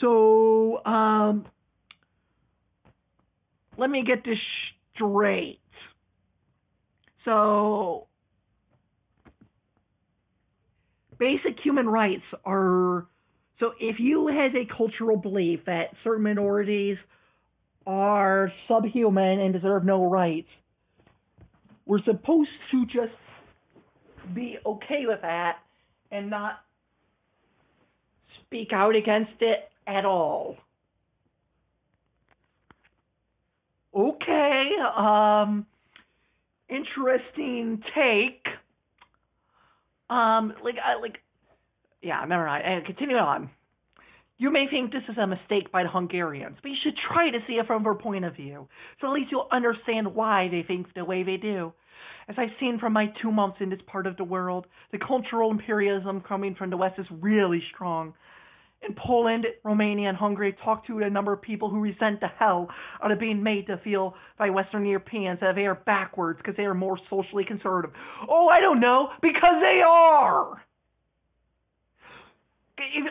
[0.00, 1.46] So, um,
[3.76, 4.38] let me get this
[4.94, 5.60] straight.
[7.24, 8.08] So,
[11.18, 13.06] basic human rights are
[13.60, 16.96] so if you has a cultural belief that certain minorities
[17.86, 20.48] are subhuman and deserve no rights,
[21.86, 23.12] we're supposed to just
[24.34, 25.58] be okay with that
[26.10, 26.60] and not
[28.46, 30.56] speak out against it at all.
[33.94, 35.66] okay, um,
[36.68, 38.46] interesting take.
[40.08, 41.18] Um, like, I, like,
[42.02, 42.64] yeah, never mind.
[42.64, 43.50] And continue on.
[44.38, 47.38] You may think this is a mistake by the Hungarians, but you should try to
[47.46, 48.68] see it from their point of view,
[49.00, 51.74] so at least you'll understand why they think the way they do.
[52.26, 55.50] As I've seen from my two months in this part of the world, the cultural
[55.50, 58.14] imperialism coming from the West is really strong
[58.86, 62.28] in Poland, Romania, and Hungary I talked to a number of people who resent the
[62.38, 62.68] hell
[63.02, 66.64] out of being made to feel by Western Europeans that they are backwards because they
[66.64, 67.90] are more socially conservative.
[68.28, 70.62] Oh, I don't know, because they are.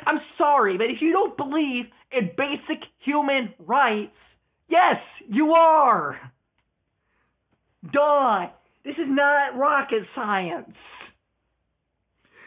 [0.05, 4.15] I'm sorry, but if you don't believe in basic human rights,
[4.67, 6.19] yes, you are.
[7.91, 8.47] Duh.
[8.83, 10.73] This is not rocket science.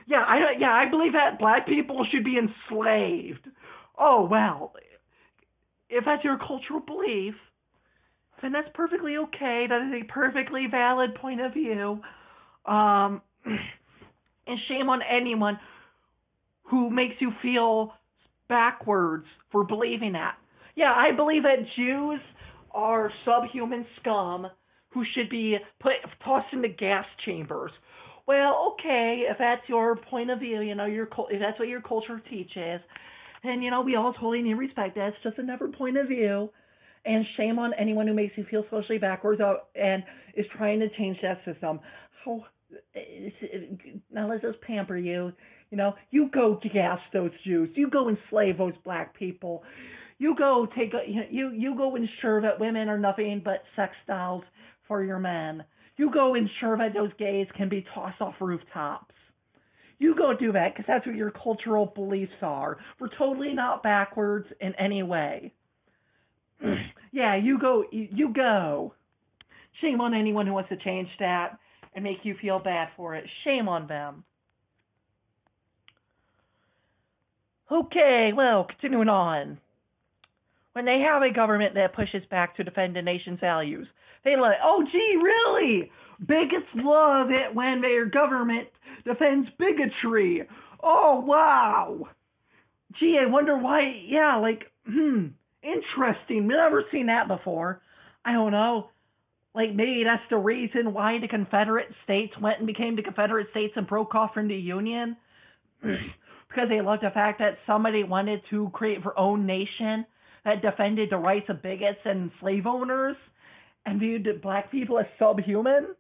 [0.07, 3.47] Yeah, I yeah, I believe that black people should be enslaved.
[3.99, 4.73] Oh well,
[5.89, 7.35] if that's your cultural belief,
[8.41, 9.67] then that's perfectly okay.
[9.69, 12.01] That is a perfectly valid point of view.
[12.67, 15.59] Um, and shame on anyone
[16.65, 17.93] who makes you feel
[18.49, 20.37] backwards for believing that.
[20.75, 22.21] Yeah, I believe that Jews
[22.73, 24.47] are subhuman scum
[24.91, 25.93] who should be put
[26.25, 27.71] tossed into gas chambers.
[28.27, 31.81] Well, okay, if that's your point of view, you know, your if that's what your
[31.81, 32.81] culture teaches,
[33.43, 35.09] and you know, we all totally need respect that.
[35.09, 36.51] It's just another point of view.
[37.05, 40.05] And shame on anyone who makes you feel socially backwards uh, and
[40.37, 41.81] is trying to change that system.
[42.25, 42.45] How
[44.11, 45.33] now let's just pamper you.
[45.71, 47.71] You know, you go gas those Jews.
[47.75, 49.63] You go enslave those black people.
[50.19, 51.01] You go take a,
[51.31, 54.45] you you go ensure that women are nothing but sex dolls
[54.87, 55.65] for your men.
[55.97, 59.15] You go ensure that those gays can be tossed off rooftops.
[59.99, 62.79] You go do that because that's what your cultural beliefs are.
[62.99, 65.53] We're totally not backwards in any way.
[67.13, 67.85] yeah, you go.
[67.91, 68.95] You, you go.
[69.81, 71.59] Shame on anyone who wants to change that
[71.95, 73.25] and make you feel bad for it.
[73.45, 74.25] Shame on them.
[77.71, 79.59] Okay, well, continuing on.
[80.75, 83.87] When they have a government that pushes back to defend a nation's values,
[84.25, 85.91] they like, oh, gee, really?
[86.27, 88.69] Bigots love it when their government
[89.05, 90.47] defends bigotry.
[90.83, 92.09] Oh, wow.
[92.99, 94.03] Gee, I wonder why.
[94.07, 95.29] Yeah, like, hmm,
[95.63, 96.47] interesting.
[96.47, 97.81] Never seen that before.
[98.25, 98.91] I don't know.
[99.55, 103.75] Like, maybe that's the reason why the Confederate States went and became the Confederate States
[103.77, 105.17] and broke off from the Union.
[106.53, 110.05] because they loved the fact that somebody wanted to create their own nation
[110.45, 113.17] that defended the rights of bigots and slave owners
[113.87, 115.95] and viewed black people as subhuman?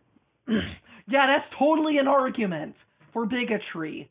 [0.48, 2.74] yeah, that's totally an argument
[3.12, 4.10] for bigotry.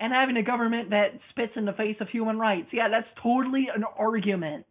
[0.00, 2.68] And having a government that spits in the face of human rights.
[2.72, 4.64] Yeah, that's totally an argument.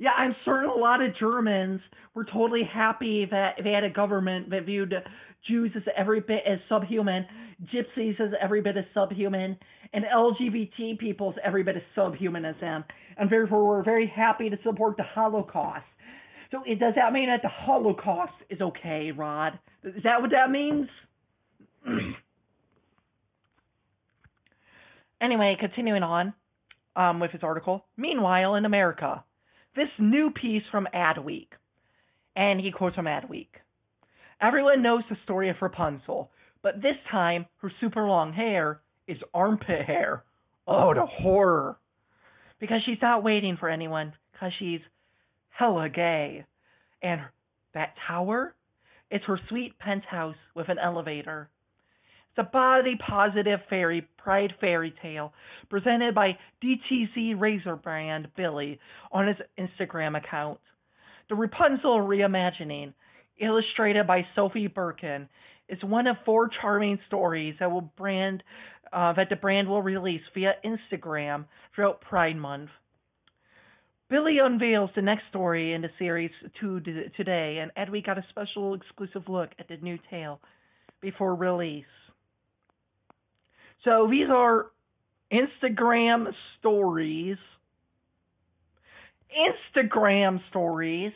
[0.00, 1.78] Yeah, I'm certain a lot of Germans
[2.14, 4.94] were totally happy that they had a government that viewed
[5.46, 7.26] Jews as every bit as subhuman,
[7.72, 9.58] gypsies as every bit as subhuman,
[9.92, 12.82] and LGBT people as every bit as subhuman as them.
[13.18, 15.84] And therefore, we're very happy to support the Holocaust.
[16.50, 19.58] So, does that mean that the Holocaust is okay, Rod?
[19.84, 20.88] Is that what that means?
[25.20, 26.32] anyway, continuing on
[26.96, 27.84] um, with his article.
[27.98, 29.24] Meanwhile, in America,
[29.76, 31.48] this new piece from Adweek,
[32.36, 33.48] and he quotes from Adweek.
[34.40, 36.30] Everyone knows the story of Rapunzel,
[36.62, 40.24] but this time her super long hair is armpit hair.
[40.66, 41.78] Oh, the horror!
[42.60, 44.80] Because she's not waiting for anyone, because she's
[45.50, 46.44] hella gay.
[47.02, 47.20] And
[47.74, 48.54] that tower?
[49.10, 51.48] It's her sweet penthouse with an elevator.
[52.30, 55.32] It's a body positive fairy pride fairy tale
[55.68, 58.78] presented by DTC Razor Brand Billie
[59.12, 60.58] on his Instagram account.
[61.28, 62.92] The Rapunzel reimagining,
[63.38, 65.28] illustrated by Sophie Birkin,
[65.68, 68.42] is one of four charming stories that will brand
[68.92, 71.44] uh, that the brand will release via Instagram
[71.74, 72.70] throughout Pride Month.
[74.08, 76.80] Billie unveils the next story in the series to,
[77.16, 80.40] today, and Adweek got a special exclusive look at the new tale
[81.00, 81.84] before release.
[83.84, 84.66] So these are
[85.32, 87.38] Instagram stories.
[89.76, 91.12] Instagram stories,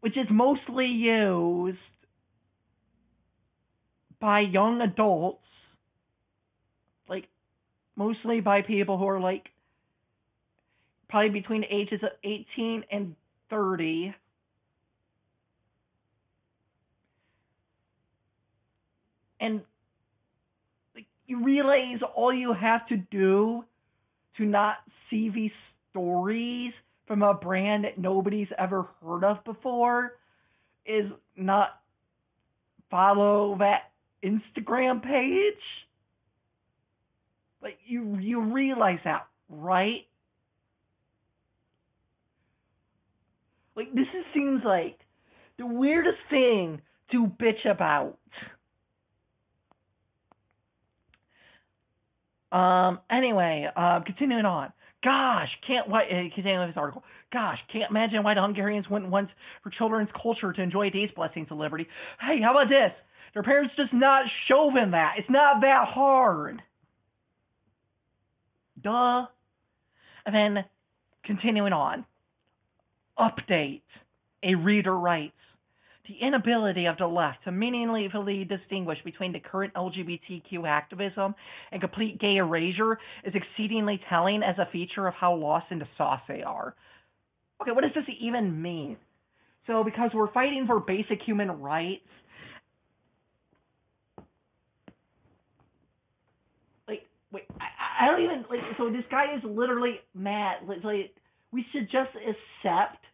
[0.00, 1.78] which is mostly used
[4.20, 5.42] by young adults,
[7.08, 7.26] like
[7.96, 9.48] mostly by people who are like
[11.08, 13.16] probably between the ages of 18 and
[13.50, 14.14] 30.
[19.40, 19.62] And
[21.34, 23.64] realize all you have to do
[24.36, 24.76] to not
[25.10, 25.50] see these
[25.90, 26.72] stories
[27.06, 30.12] from a brand that nobody's ever heard of before
[30.86, 31.06] is
[31.36, 31.80] not
[32.90, 33.90] follow that
[34.24, 35.54] Instagram page.
[37.62, 40.06] Like you you realize that, right?
[43.76, 44.98] Like this is, seems like
[45.58, 46.80] the weirdest thing
[47.12, 48.18] to bitch about.
[52.52, 53.00] Um.
[53.10, 54.72] Anyway, uh, continuing on.
[55.02, 56.04] Gosh, can't wait.
[56.10, 57.02] Uh, continuing with this article.
[57.32, 59.30] Gosh, can't imagine why the Hungarians wouldn't want
[59.62, 61.86] for children's culture to enjoy these blessings of liberty.
[62.20, 62.92] Hey, how about this?
[63.32, 64.26] Their parents just not
[64.74, 65.14] them that.
[65.18, 66.62] It's not that hard.
[68.82, 69.26] Duh.
[70.26, 70.64] And then
[71.24, 72.04] continuing on.
[73.18, 73.82] Update.
[74.42, 75.32] A reader writes
[76.08, 81.34] The inability of the left to meaningfully distinguish between the current LGBTQ activism
[81.70, 85.86] and complete gay erasure is exceedingly telling as a feature of how lost in the
[85.96, 86.74] sauce they are.
[87.60, 88.96] Okay, what does this even mean?
[89.68, 92.02] So, because we're fighting for basic human rights,
[96.88, 98.58] like, wait, I, I don't even like.
[98.76, 100.56] So this guy is literally mad.
[100.66, 101.14] Like,
[101.52, 103.04] we should just accept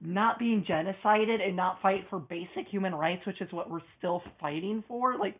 [0.00, 4.22] not being genocided and not fight for basic human rights, which is what we're still
[4.40, 5.16] fighting for.
[5.18, 5.36] Like,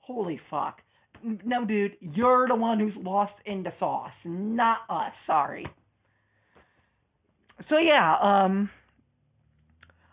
[0.00, 0.80] holy fuck.
[1.22, 5.12] No, dude, you're the one who's lost in the sauce, not us.
[5.26, 5.66] Sorry.
[7.68, 8.68] So yeah, um,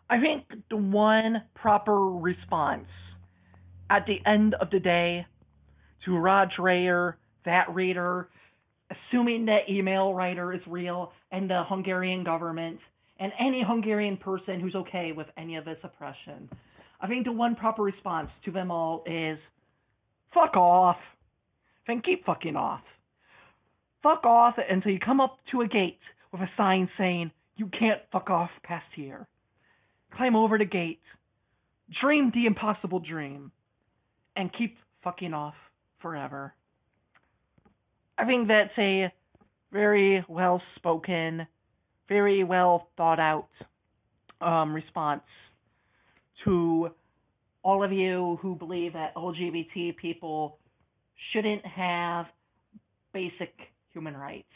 [0.09, 2.87] I think the one proper response
[3.89, 5.25] at the end of the day
[6.05, 8.29] to Rod Dreher, that reader,
[8.89, 12.79] assuming that email writer is real, and the Hungarian government,
[13.21, 16.49] and any Hungarian person who's okay with any of this oppression.
[16.99, 19.37] I think the one proper response to them all is
[20.33, 20.97] fuck off.
[21.87, 22.81] Then keep fucking off.
[24.01, 25.99] Fuck off until you come up to a gate
[26.31, 29.27] with a sign saying, you can't fuck off past here.
[30.17, 31.01] Climb over the gate.
[32.01, 33.51] Dream the impossible dream.
[34.35, 35.53] And keep fucking off
[36.01, 36.55] forever.
[38.17, 39.13] I think that's a
[39.71, 41.45] very well spoken,
[42.07, 43.47] very well thought out
[44.41, 45.23] um, response
[46.45, 46.89] to
[47.63, 50.57] all of you who believe that LGBT people
[51.31, 52.25] shouldn't have
[53.13, 53.53] basic
[53.93, 54.47] human rights.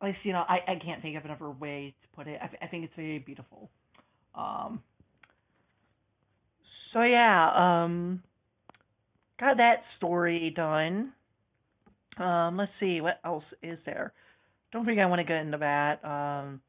[0.00, 2.40] At least, you know, I, I can't think of another way to put it.
[2.40, 3.70] I, I think it's very beautiful.
[4.34, 4.80] Um,
[6.92, 8.22] so yeah, um,
[9.38, 11.12] got that story done.
[12.16, 14.12] Um, let's see what else is there.
[14.72, 16.04] Don't think I want to get into that.
[16.04, 16.60] Um,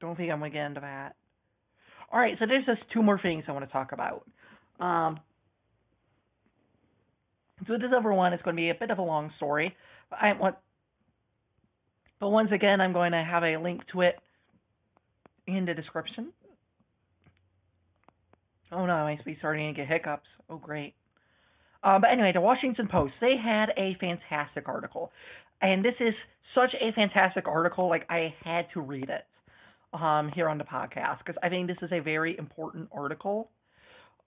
[0.00, 1.16] don't think I'm gonna get into that.
[2.12, 4.24] All right, so there's just two more things I want to talk about.
[4.78, 5.18] Um,
[7.66, 9.74] so this other one is going to be a bit of a long story.
[10.12, 10.56] I want,
[12.20, 14.16] but once again, I'm going to have a link to it
[15.46, 16.32] in the description.
[18.70, 20.28] Oh no, I might be starting to get hiccups.
[20.50, 20.94] Oh great.
[21.82, 25.12] Um, but anyway, the Washington Post, they had a fantastic article.
[25.64, 26.12] And this is
[26.54, 29.24] such a fantastic article, like I had to read it
[29.94, 33.48] um, here on the podcast because I think this is a very important article.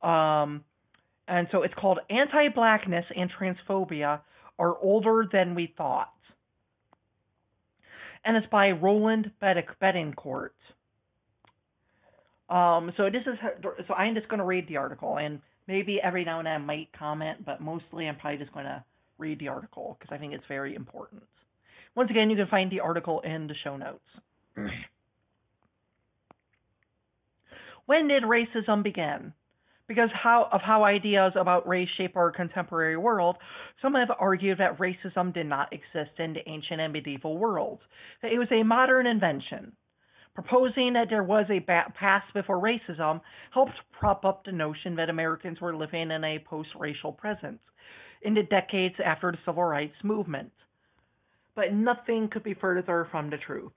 [0.02, 0.64] Um,
[1.28, 4.22] and so it's called Anti Blackness and Transphobia
[4.58, 6.12] Are Older Than We Thought.
[8.26, 10.50] And it's by Roland Betancourt.
[12.50, 13.38] Um, so this is
[13.88, 16.58] so I'm just going to read the article, and maybe every now and then I
[16.58, 18.84] might comment, but mostly I'm probably just going to
[19.18, 21.24] read the article because I think it's very important.
[21.96, 24.06] Once again, you can find the article in the show notes.
[27.86, 29.34] when did racism begin?
[29.88, 33.38] Because how, of how ideas about race shape our contemporary world,
[33.82, 37.82] some have argued that racism did not exist in the ancient and medieval worlds,
[38.22, 39.72] that it was a modern invention.
[40.36, 45.60] Proposing that there was a past before racism helped prop up the notion that Americans
[45.60, 47.60] were living in a post racial present
[48.28, 50.52] in the decades after the civil rights movement.
[51.56, 53.72] But nothing could be further from the truth.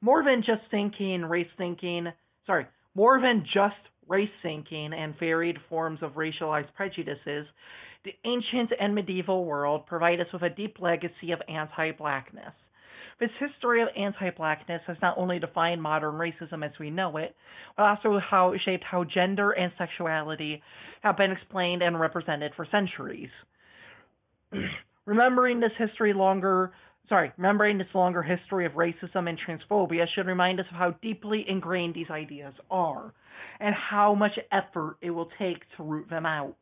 [0.00, 2.06] More than just thinking, race thinking,
[2.46, 3.74] sorry, more than just
[4.06, 7.46] race thinking and varied forms of racialized prejudices,
[8.04, 12.52] the ancient and medieval world provide us with a deep legacy of anti blackness.
[13.20, 17.36] This history of anti-blackness has not only defined modern racism as we know it,
[17.76, 20.62] but also how it shaped how gender and sexuality
[21.02, 23.30] have been explained and represented for centuries.
[25.06, 26.72] remembering this history longer
[27.08, 31.44] sorry, remembering this longer history of racism and transphobia should remind us of how deeply
[31.48, 33.12] ingrained these ideas are
[33.60, 36.56] and how much effort it will take to root them out.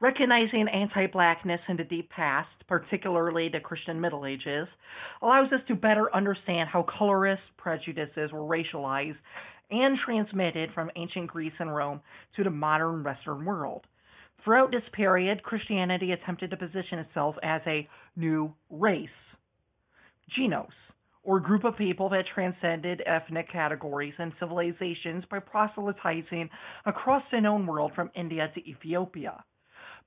[0.00, 4.68] Recognizing anti blackness in the deep past, particularly the Christian Middle Ages,
[5.22, 9.16] allows us to better understand how colorist prejudices were racialized
[9.70, 12.00] and transmitted from ancient Greece and Rome
[12.36, 13.86] to the modern Western world.
[14.44, 19.08] Throughout this period, Christianity attempted to position itself as a new race,
[20.36, 20.68] genos,
[21.22, 26.48] or group of people that transcended ethnic categories and civilizations by proselytizing
[26.86, 29.44] across the known world from India to Ethiopia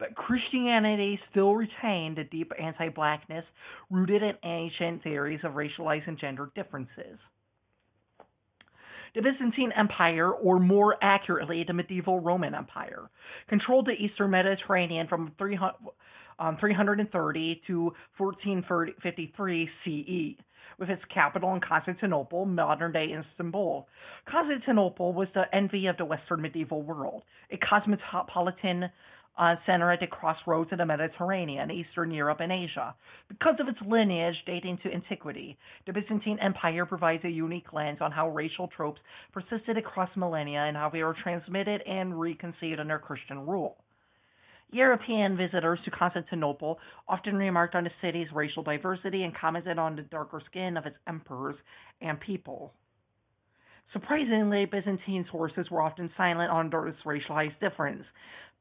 [0.02, 3.46] but Christianity still retained a deep anti blackness
[3.92, 7.20] rooted in ancient theories of racialized and gender differences.
[9.14, 13.10] The Byzantine Empire, or more accurately, the medieval Roman Empire,
[13.50, 15.76] controlled the eastern Mediterranean from 300,
[16.40, 20.42] um, 330 to 1453 CE,
[20.80, 23.86] with its capital in Constantinople, modern day Istanbul.
[24.26, 28.90] Constantinople was the envy of the Western medieval world, a cosmopolitan
[29.42, 32.94] uh, center at the crossroads of the Mediterranean, Eastern Europe, and Asia.
[33.28, 38.12] Because of its lineage dating to antiquity, the Byzantine Empire provides a unique lens on
[38.12, 39.02] how racial tropes
[39.34, 43.78] persisted across millennia and how they were transmitted and reconceived under Christian rule.
[44.70, 46.78] European visitors to Constantinople
[47.10, 50.96] often remarked on the city's racial diversity and commented on the darker skin of its
[51.08, 51.56] emperors
[52.00, 52.72] and people.
[53.94, 58.06] Surprisingly, Byzantine sources were often silent on this racialized difference,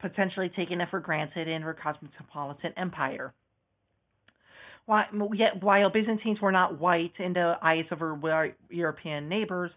[0.01, 3.33] potentially taking it for granted in her cosmopolitan empire.
[4.89, 9.71] Yet, while Byzantines were not white in the eyes of their European neighbors,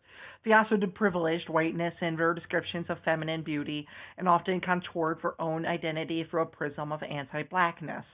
[0.43, 3.87] they also privileged whiteness in their descriptions of feminine beauty
[4.17, 8.05] and often contoured their own identity through a prism of anti blackness.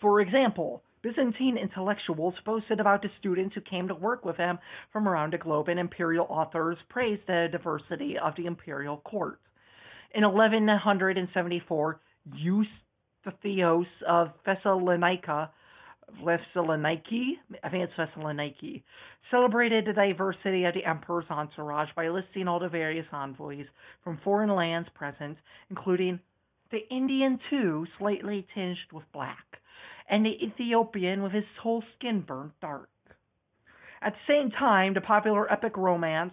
[0.00, 4.58] For example, Byzantine intellectuals boasted about the students who came to work with them
[4.92, 9.40] from around the globe, and imperial authors praised the diversity of the imperial court.
[10.14, 12.00] In 1174,
[12.36, 15.50] Eustathios of Thessalonica
[16.22, 18.82] Thessaloniki, I think it's Thessaloniki,
[19.30, 23.66] celebrated the diversity of the emperor's entourage by listing all the various envoys
[24.02, 25.36] from foreign lands present,
[25.70, 26.18] including
[26.70, 29.44] the Indian too, slightly tinged with black,
[30.08, 32.88] and the Ethiopian with his whole skin burnt dark.
[34.00, 36.32] At the same time, the popular epic romance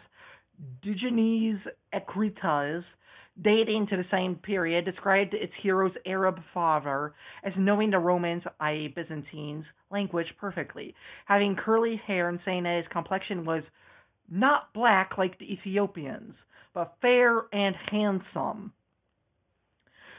[0.82, 1.60] Digenes
[1.94, 2.84] Akritas,
[3.42, 7.14] dating to the same period, described its hero's Arab father
[7.44, 10.96] as knowing the Romans, i.e., Byzantines, language perfectly,
[11.26, 13.64] having curly hair and saying that his complexion was
[14.30, 16.36] not black like the Ethiopians,
[16.74, 18.72] but fair and handsome.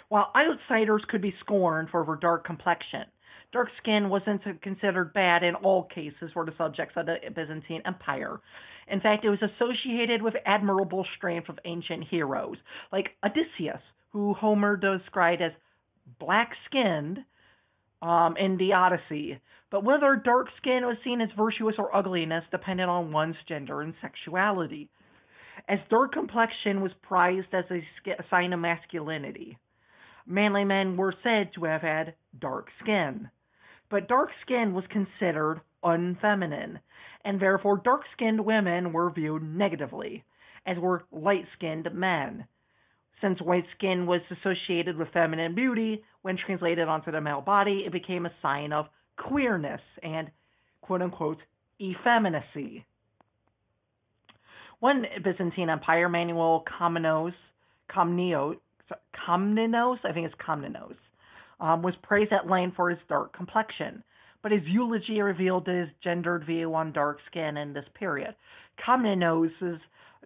[0.09, 3.07] While outsiders could be scorned for their dark complexion,
[3.53, 8.40] dark skin wasn't considered bad in all cases for the subjects of the Byzantine Empire.
[8.88, 12.57] In fact, it was associated with admirable strength of ancient heroes,
[12.92, 15.53] like Odysseus, who Homer described as
[16.20, 17.18] black skinned
[18.03, 19.40] um, in the Odyssey.
[19.70, 23.94] But whether dark skin was seen as virtuous or ugliness depended on one's gender and
[24.01, 24.88] sexuality,
[25.68, 27.82] as dark complexion was prized as a
[28.30, 29.59] sign of masculinity.
[30.26, 33.28] Manly men were said to have had dark skin.
[33.89, 36.80] But dark skin was considered unfeminine,
[37.24, 40.24] and therefore dark skinned women were viewed negatively,
[40.66, 42.47] as were light skinned men.
[43.20, 47.93] Since white skin was associated with feminine beauty, when translated onto the male body, it
[47.93, 50.30] became a sign of queerness and
[50.82, 51.39] quote unquote
[51.80, 52.84] effeminacy.
[54.80, 57.34] One Byzantine Empire, Manuel Komnenos,
[57.89, 58.57] Komnenos,
[59.26, 60.97] Komnenos, I think it's Komnenos,
[61.61, 64.03] um, was praised at length for his dark complexion,
[64.43, 68.35] but his eulogy revealed his gendered view on dark skin in this period.
[68.87, 69.81] Komnenos'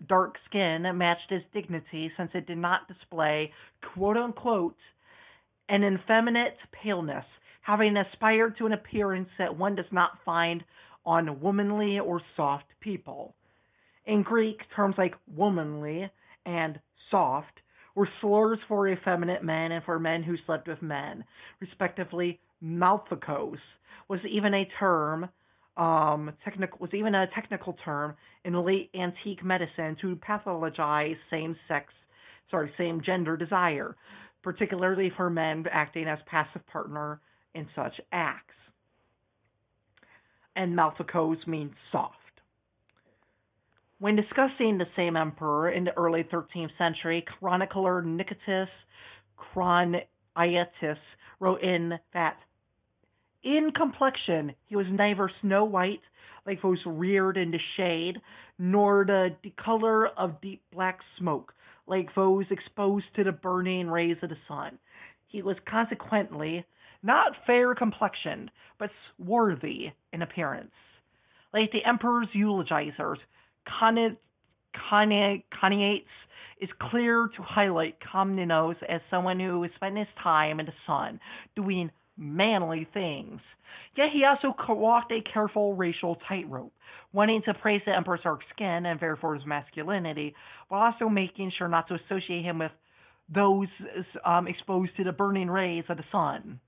[0.09, 3.53] dark skin matched his dignity since it did not display,
[3.95, 4.77] quote unquote,
[5.69, 7.25] an effeminate paleness,
[7.63, 10.65] having aspired to an appearance that one does not find
[11.07, 13.35] on womanly or soft people.
[14.07, 16.11] In Greek, terms like womanly
[16.45, 17.61] and soft
[17.95, 21.25] were slurs for effeminate men and for men who slept with men,
[21.61, 22.41] respectively.
[22.63, 23.59] Malthakos
[24.09, 25.29] was even a term,
[25.77, 28.15] um, technical was even a technical term
[28.45, 31.93] in late antique medicine to pathologize same-sex,
[32.51, 33.97] sorry, same-gender desire,
[34.43, 37.21] particularly for men acting as passive partner
[37.55, 38.55] in such acts.
[40.57, 42.20] And Malthakos means soft.
[44.01, 48.71] When discussing the same emperor in the early 13th century, chronicler Nicetas
[49.37, 50.97] Choniates
[51.39, 52.39] wrote in that
[53.43, 56.01] in complexion he was neither snow white,
[56.47, 58.17] like those reared in the shade,
[58.59, 61.53] nor the, the color of deep black smoke,
[61.87, 64.79] like those exposed to the burning rays of the sun.
[65.27, 66.65] He was consequently
[67.03, 70.73] not fair complexioned, but swarthy in appearance.
[71.53, 73.19] Like the emperor's eulogizers,
[73.79, 74.19] Choniates
[76.61, 81.21] is clear to highlight Komnenos as someone who spent his time in the sun
[81.57, 83.41] doing manly things.
[83.97, 86.73] Yet he also walked a careful racial tightrope,
[87.13, 90.35] wanting to praise the emperor's dark skin and therefore his masculinity,
[90.69, 92.73] while also making sure not to associate him with
[93.33, 93.69] those
[94.25, 96.61] um, exposed to the burning rays of the sun.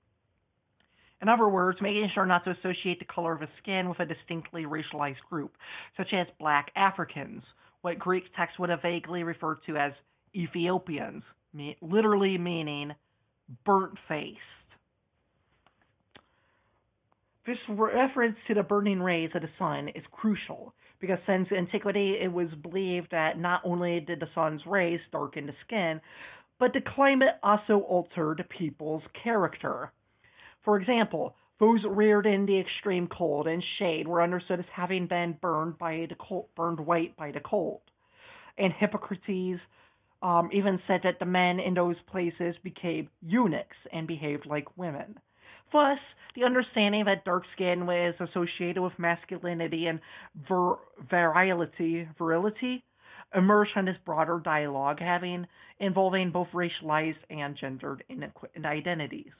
[1.21, 4.05] In other words, making sure not to associate the color of his skin with a
[4.05, 5.55] distinctly racialized group,
[5.95, 7.43] such as black Africans,
[7.81, 9.93] what Greek texts would have vaguely referred to as
[10.35, 11.23] Ethiopians,
[11.81, 12.91] literally meaning
[13.65, 14.39] burnt faced.
[17.45, 22.31] This reference to the burning rays of the sun is crucial because since antiquity it
[22.31, 25.99] was believed that not only did the sun's rays darken the skin,
[26.59, 29.91] but the climate also altered people's character.
[30.63, 35.37] For example, those reared in the extreme cold and shade were understood as having been
[35.41, 37.81] burned by the cold, burned white by the cold.
[38.57, 39.59] And Hippocrates
[40.21, 45.17] um, even said that the men in those places became eunuchs and behaved like women.
[45.71, 45.99] Thus,
[46.35, 49.99] the understanding that dark skin was associated with masculinity and
[50.47, 50.77] vir-
[51.09, 52.83] virility, virility
[53.35, 55.47] emerged from this broader dialogue, having
[55.79, 58.03] involving both racialized and gendered
[58.63, 59.31] identities.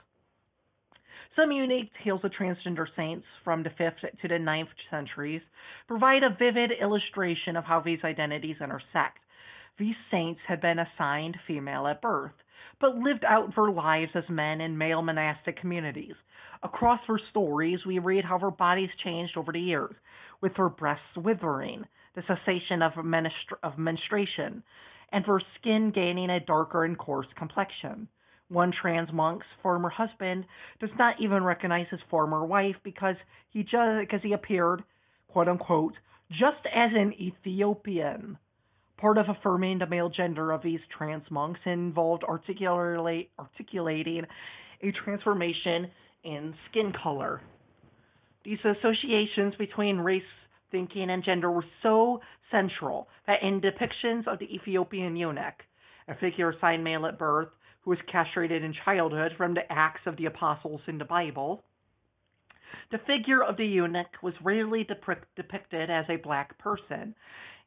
[1.36, 5.42] Some unique tales of transgender saints from the 5th to the 9th centuries
[5.88, 9.18] provide a vivid illustration of how these identities intersect.
[9.76, 12.34] These saints had been assigned female at birth,
[12.80, 16.14] but lived out their lives as men in male monastic communities.
[16.62, 19.94] Across her stories, we read how her bodies changed over the years,
[20.40, 24.62] with her breasts withering, the cessation of, menstru- of menstruation,
[25.10, 28.08] and her skin gaining a darker and coarse complexion.
[28.48, 30.44] One trans monk's former husband
[30.78, 33.16] does not even recognize his former wife because
[33.50, 34.84] he just because he appeared,
[35.28, 35.94] quote unquote,
[36.30, 38.38] just as an Ethiopian.
[38.96, 44.24] Part of affirming the male gender of these trans monks involved articulate, articulating
[44.82, 45.90] a transformation
[46.22, 47.40] in skin color.
[48.44, 50.22] These associations between race
[50.70, 52.20] thinking and gender were so
[52.50, 55.64] central that in depictions of the Ethiopian eunuch,
[56.08, 57.48] a figure assigned male at birth
[57.84, 61.62] who was castrated in childhood from the Acts of the Apostles in the Bible,
[62.90, 64.86] the figure of the eunuch was rarely
[65.36, 67.14] depicted as a black person,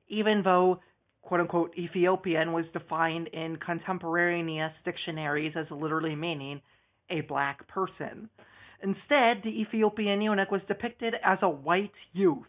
[0.07, 0.79] even though
[1.21, 6.61] quote unquote Ethiopian was defined in contemporaneous dictionaries as literally meaning
[7.09, 8.29] a black person.
[8.81, 12.47] Instead, the Ethiopian eunuch was depicted as a white youth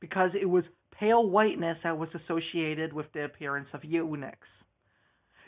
[0.00, 0.64] because it was
[0.98, 4.48] pale whiteness that was associated with the appearance of eunuchs.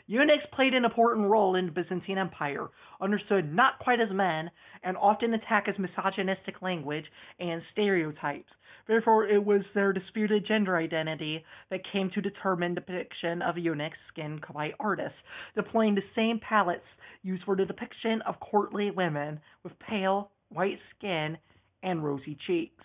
[0.09, 4.49] Eunuchs played an important role in the Byzantine Empire, understood not quite as men,
[4.81, 7.05] and often attacked as misogynistic language
[7.39, 8.51] and stereotypes.
[8.87, 13.99] Therefore, it was their disputed gender identity that came to determine the depiction of eunuchs
[14.07, 15.19] skinned by artists,
[15.53, 16.81] deploying the same palettes
[17.21, 21.37] used for the depiction of courtly women with pale, white skin
[21.83, 22.83] and rosy cheeks.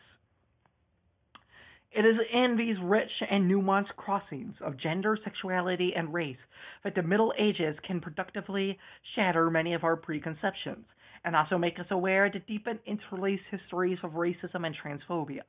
[1.97, 6.36] It is in these rich and nuanced crossings of gender, sexuality, and race
[6.82, 8.76] that the Middle Ages can productively
[9.14, 10.86] shatter many of our preconceptions
[11.24, 15.42] and also make us aware of the deep and interlaced histories of racism and transphobia.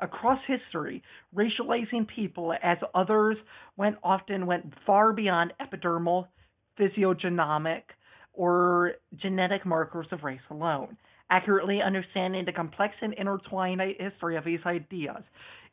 [0.00, 1.02] Across history,
[1.34, 3.36] racializing people as others
[3.76, 6.28] went often went far beyond epidermal,
[6.76, 7.84] physiognomic,
[8.32, 10.96] or genetic markers of race alone.
[11.30, 15.22] Accurately understanding the complex and intertwined history of these ideas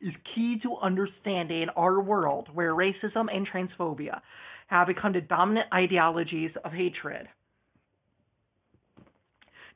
[0.00, 4.20] is key to understanding our world where racism and transphobia
[4.68, 7.28] have become the dominant ideologies of hatred.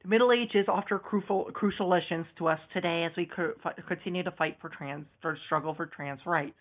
[0.02, 3.28] The Middle Ages offer crucial, lessons to us today as we
[3.86, 6.56] continue to fight for trans, for struggle for trans rights,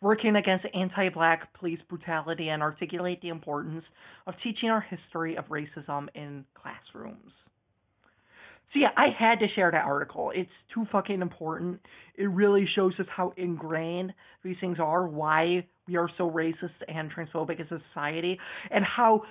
[0.00, 3.84] working against anti-black police brutality, and articulate the importance
[4.26, 7.32] of teaching our history of racism in classrooms.
[8.74, 10.32] So yeah, I had to share that article.
[10.34, 11.80] It's too fucking important.
[12.16, 14.12] It really shows us how ingrained
[14.42, 18.36] these things are, why we are so racist and transphobic as a society,
[18.72, 19.22] and how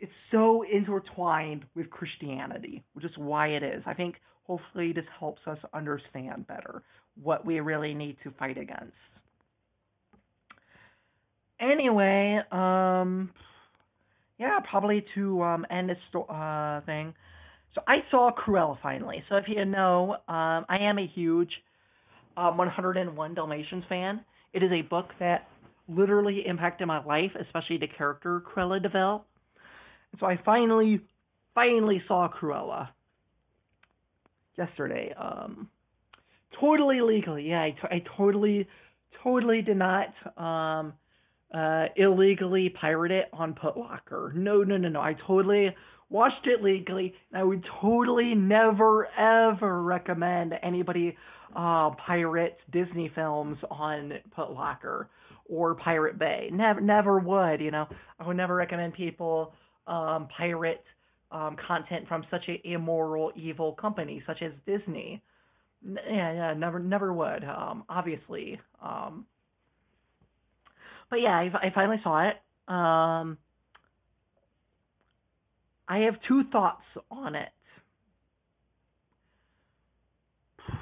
[0.00, 3.82] it's so intertwined with Christianity, which is why it is.
[3.84, 4.14] I think
[4.44, 6.82] hopefully this helps us understand better
[7.20, 8.92] what we really need to fight against.
[11.60, 13.30] Anyway, um,
[14.38, 17.12] yeah, probably to um, end this uh, thing.
[17.78, 19.22] So I saw Cruella finally.
[19.28, 21.50] So if you know, um, I am a huge
[22.36, 24.20] um, 101 Dalmatians fan.
[24.52, 25.46] It is a book that
[25.88, 29.24] literally impacted my life, especially the character Cruella de Vil.
[30.10, 31.00] And so I finally,
[31.54, 32.88] finally saw Cruella
[34.56, 35.14] yesterday.
[35.16, 35.68] Um,
[36.60, 37.62] totally legally, yeah.
[37.62, 38.66] I, t- I totally,
[39.22, 40.94] totally did not um,
[41.54, 44.34] uh, illegally pirate it on Putlocker.
[44.34, 45.00] No, no, no, no.
[45.00, 45.72] I totally
[46.10, 47.14] watched it legally.
[47.30, 51.16] And I would totally never ever recommend anybody
[51.54, 55.06] uh, pirate Disney films on Putlocker
[55.48, 56.50] or Pirate Bay.
[56.52, 57.60] Never, never would.
[57.60, 57.88] You know,
[58.20, 59.54] I would never recommend people
[59.86, 60.84] um, pirate
[61.30, 65.22] um, content from such a immoral, evil company such as Disney.
[65.84, 67.44] Yeah, yeah, never, never would.
[67.44, 68.60] Um, obviously.
[68.82, 69.26] Um,
[71.10, 72.36] but yeah, I, I finally saw it.
[72.72, 73.38] Um,
[75.88, 77.48] I have two thoughts on it.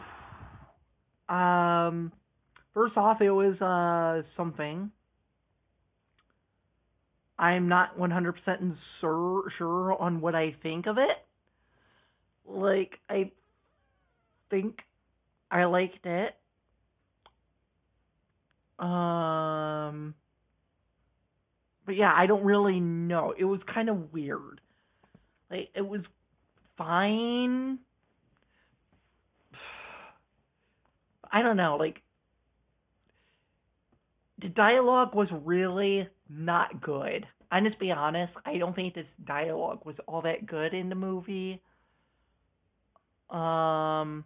[1.28, 2.12] Um,
[2.72, 4.92] first off, it was uh something.
[7.38, 11.18] I'm not 100% sure sure on what I think of it.
[12.46, 13.32] Like I
[14.50, 14.78] think
[15.50, 16.34] I liked it.
[18.78, 20.14] Um
[21.86, 23.34] but yeah, I don't really know.
[23.38, 24.60] It was kind of weird.
[25.50, 26.02] Like it was
[26.76, 27.78] fine.
[31.32, 32.02] I don't know, like
[34.40, 37.26] the dialogue was really not good.
[37.50, 40.94] I'm just be honest, I don't think this dialogue was all that good in the
[40.94, 41.62] movie.
[43.30, 44.24] Um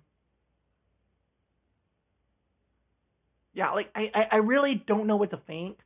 [3.54, 5.78] Yeah, like I, I really don't know what to think.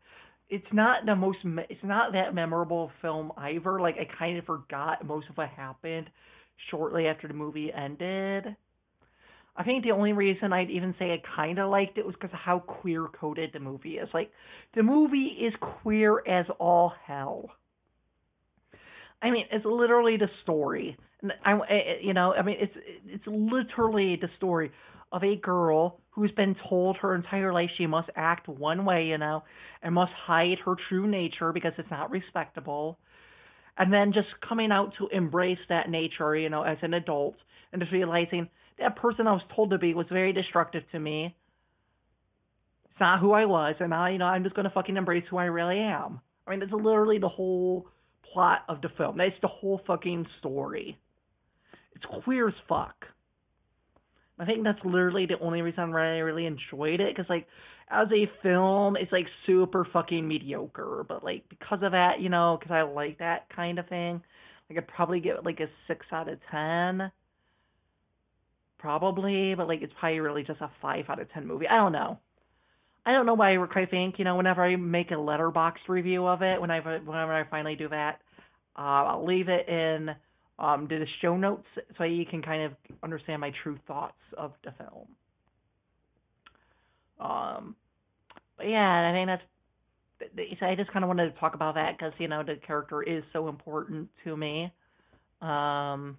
[0.55, 3.80] It's not the most it's not that memorable film either.
[3.80, 6.09] Like I kind of forgot most of what happened
[6.70, 8.57] shortly after the movie ended.
[9.57, 12.32] I think the only reason I'd even say I kind of liked it was because
[12.32, 14.09] of how queer coded the movie is.
[14.12, 14.30] Like,
[14.74, 17.50] the movie is queer as all hell.
[19.22, 20.96] I mean, it's literally the story.
[21.44, 21.59] I,
[22.02, 22.74] you know, I mean, it's
[23.07, 24.70] it's literally the story
[25.12, 29.18] of a girl who's been told her entire life she must act one way, you
[29.18, 29.42] know,
[29.82, 32.98] and must hide her true nature because it's not respectable.
[33.76, 37.34] And then just coming out to embrace that nature, you know, as an adult
[37.72, 38.48] and just realizing
[38.78, 41.34] that person I was told to be was very destructive to me.
[42.90, 45.36] It's not who I was, and now you know I'm just gonna fucking embrace who
[45.36, 46.20] I really am.
[46.46, 47.88] I mean, that's literally the whole
[48.32, 49.18] plot of the film.
[49.18, 50.96] That's the whole fucking story.
[51.96, 52.94] It's queer as fuck.
[54.39, 57.47] I think that's literally the only reason why I really enjoyed it, because like
[57.89, 61.05] as a film, it's like super fucking mediocre.
[61.07, 64.22] But like because of that, you know, because I like that kind of thing,
[64.68, 67.12] like I'd probably get like a six out of ten
[68.78, 71.66] probably, but like it's probably really just a five out of ten movie.
[71.66, 72.18] I don't know.
[73.07, 76.43] I don't know why I think you know whenever I make a Letterboxd review of
[76.43, 78.20] it, whenever whenever I finally do that,
[78.76, 80.11] uh, I'll leave it in
[80.59, 81.66] um, to the show notes
[81.98, 85.09] so you can kind of understand my true thoughts of the film.
[87.20, 87.76] Um,
[88.57, 89.42] but yeah, I think that's.
[90.62, 93.22] I just kind of wanted to talk about that because you know the character is
[93.32, 94.72] so important to me.
[95.42, 96.16] Um,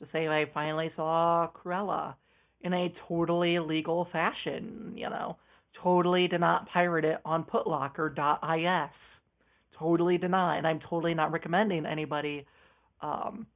[0.00, 2.14] to say I finally saw Cruella
[2.62, 5.36] in a totally legal fashion, you know.
[5.82, 8.90] Totally did not pirate it on putlocker.is.
[9.78, 10.58] Totally deny.
[10.58, 12.44] And I'm totally not recommending anybody
[13.00, 13.46] um,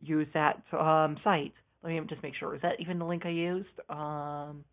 [0.00, 1.52] use that um, site.
[1.82, 2.54] Let me just make sure.
[2.54, 3.68] Is that even the link I used?
[3.88, 4.64] Um,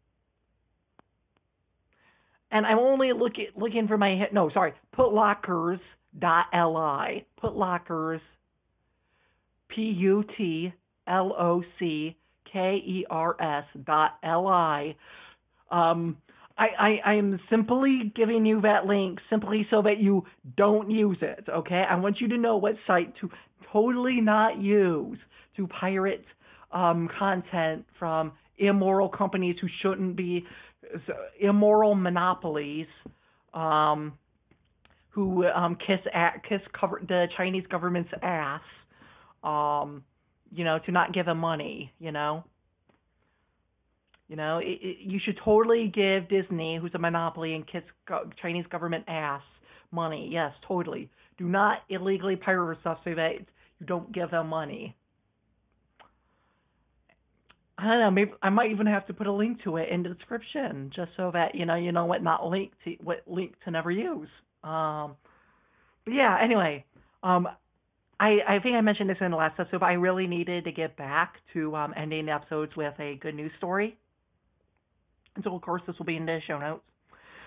[2.52, 5.80] and I'm only looking looking for my no, sorry, putlockers.li.
[7.44, 8.22] Putlockers
[9.70, 10.74] P U T
[11.08, 12.16] L O C
[12.52, 14.96] K E R S dot L I.
[15.72, 16.18] Um,
[16.58, 20.26] I, I, I am simply giving you that link simply so that you
[20.56, 21.84] don't use it, okay?
[21.88, 23.30] I want you to know what site to
[23.72, 25.18] totally not use
[25.56, 26.26] to pirate
[26.72, 30.46] um, content from immoral companies who shouldn't be
[31.40, 32.88] immoral monopolies
[33.54, 34.14] um,
[35.10, 38.62] who um, kiss at, kiss cover the Chinese government's ass
[39.44, 40.04] um,
[40.52, 42.44] you know, to not give them money, you know.
[44.28, 48.30] You know, it, it, you should totally give Disney, who's a monopoly and kiss go-
[48.42, 49.42] Chinese government ass,
[49.92, 50.30] money.
[50.32, 51.10] Yes, totally.
[51.38, 53.36] Do not illegally pirate stuff so that
[53.80, 54.96] you don't give them money.
[57.78, 58.12] I don't know.
[58.12, 61.12] Maybe I might even have to put a link to it in the description, just
[61.16, 64.30] so that you know you know what not link to what link to never use.
[64.64, 65.16] Um,
[66.04, 66.40] but yeah.
[66.42, 66.86] Anyway,
[67.22, 67.48] um,
[68.20, 70.72] I, I think I mentioned this in the last episode, but I really needed to
[70.72, 73.96] get back to um, ending the episodes with a good news story.
[75.36, 76.84] And so, of course, this will be in the show notes.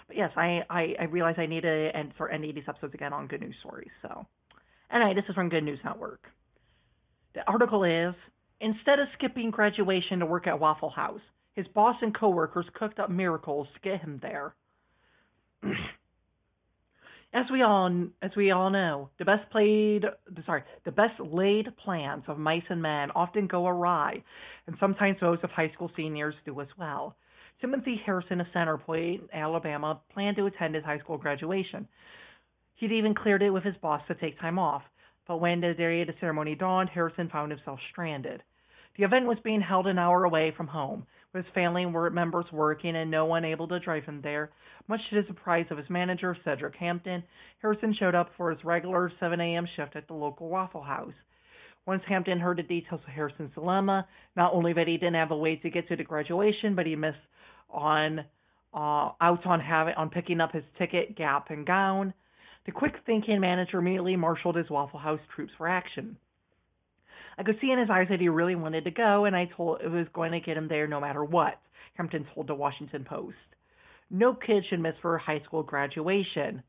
[0.07, 3.13] But yes, I, I, I realized I needed to end, start ending these episodes again
[3.13, 3.91] on good news stories.
[4.03, 4.27] So,
[4.93, 6.23] anyway, this is from Good News Network.
[7.35, 8.15] The article is
[8.61, 11.21] Instead of skipping graduation to work at Waffle House,
[11.55, 14.55] his boss and coworkers cooked up miracles to get him there.
[17.33, 20.05] As we all as we all know, the best played
[20.45, 24.21] sorry, the best laid plans of mice and men often go awry,
[24.67, 27.15] and sometimes those of high school seniors do as well.
[27.61, 31.87] Timothy Harrison of Center Point, Alabama, planned to attend his high school graduation.
[32.81, 34.83] He'd even cleared it with his boss to take time off,
[35.29, 38.43] but when the day of the ceremony dawned, Harrison found himself stranded.
[38.97, 42.97] The event was being held an hour away from home, with his family members working
[42.97, 44.51] and no one able to drive him there.
[44.89, 47.23] Much to the surprise of his manager, Cedric Hampton,
[47.61, 49.67] Harrison showed up for his regular 7 a.m.
[49.77, 51.13] shift at the local Waffle House.
[51.87, 55.37] Once Hampton heard the details of Harrison's dilemma, not only that he didn't have a
[55.37, 57.19] way to get to the graduation, but he missed
[57.69, 58.21] on
[58.73, 62.15] uh, out on having on picking up his ticket, gap, and gown.
[62.67, 66.17] The quick thinking manager immediately marshaled his Waffle House troops for action.
[67.39, 69.81] I could see in his eyes that he really wanted to go, and I told
[69.81, 71.59] it was going to get him there no matter what.
[71.95, 73.37] Hampton told the Washington Post.
[74.11, 76.63] No kid should miss for high school graduation.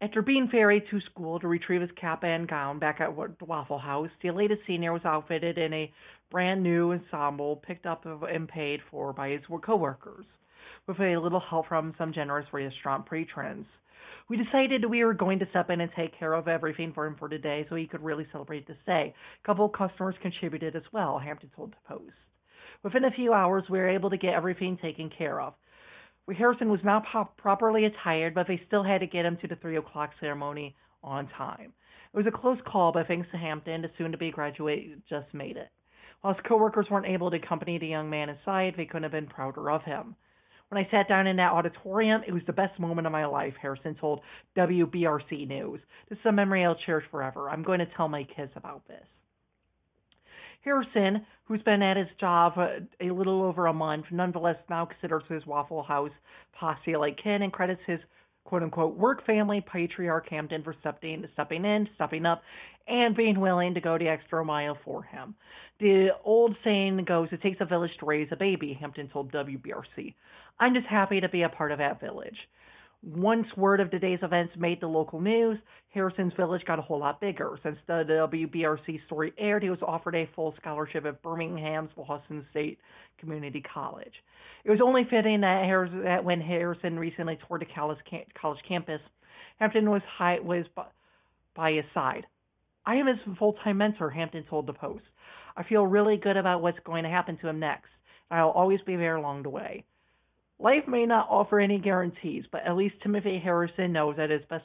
[0.00, 3.78] After being ferried to school to retrieve his cap and gown back at the Waffle
[3.78, 5.92] House, the elated senior was outfitted in a
[6.30, 10.26] brand new ensemble picked up and paid for by his coworkers,
[10.86, 13.66] with a little help from some generous restaurant patrons.
[14.28, 17.16] We decided we were going to step in and take care of everything for him
[17.18, 19.14] for today so he could really celebrate this day.
[19.42, 22.14] A couple of customers contributed as well, Hampton told the Post.
[22.82, 25.54] Within a few hours, we were able to get everything taken care of.
[26.38, 29.56] Harrison was not pop- properly attired, but they still had to get him to the
[29.56, 31.74] 3 o'clock ceremony on time.
[32.14, 35.34] It was a close call, but thanks to Hampton, the soon to be graduate just
[35.34, 35.68] made it.
[36.22, 39.26] While his coworkers weren't able to accompany the young man inside, they couldn't have been
[39.26, 40.16] prouder of him.
[40.74, 43.54] When I sat down in that auditorium, it was the best moment of my life,
[43.62, 44.22] Harrison told
[44.56, 45.78] WBRC News.
[46.08, 47.48] This is a memory I'll cherish forever.
[47.48, 49.06] I'm going to tell my kids about this.
[50.64, 55.46] Harrison, who's been at his job a little over a month, nonetheless now considers his
[55.46, 56.10] Waffle House
[56.58, 58.00] posse like kin and credits his
[58.44, 62.42] quote unquote work family patriarch Hampton for stepping stepping in, stepping up,
[62.86, 65.34] and being willing to go the extra mile for him.
[65.80, 70.14] The old saying goes, "It takes a village to raise a baby." Hampton told WBRC.
[70.60, 72.38] I'm just happy to be a part of that village.
[73.06, 75.58] Once word of today's events made the local news,
[75.90, 77.58] Harrison's village got a whole lot bigger.
[77.62, 82.78] Since the WBRC story aired, he was offered a full scholarship at Birmingham's Lawson State
[83.18, 84.14] Community College.
[84.64, 87.98] It was only fitting that, Harrison, that when Harrison recently toured the college,
[88.66, 89.00] campus,
[89.58, 90.64] Hampton was, high, was
[91.54, 92.24] by his side.
[92.86, 95.04] I am his full-time mentor, Hampton told the Post.
[95.58, 97.90] I feel really good about what's going to happen to him next.
[98.30, 99.84] I'll always be there along the way.
[100.58, 104.64] Life may not offer any guarantees, but at least Timothy Harrison knows that his best,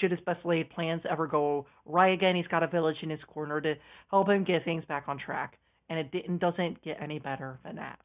[0.00, 3.20] should his best laid plans ever go right again, he's got a village in his
[3.26, 3.74] corner to
[4.10, 5.58] help him get things back on track.
[5.90, 7.98] And it didn't, doesn't get any better than that.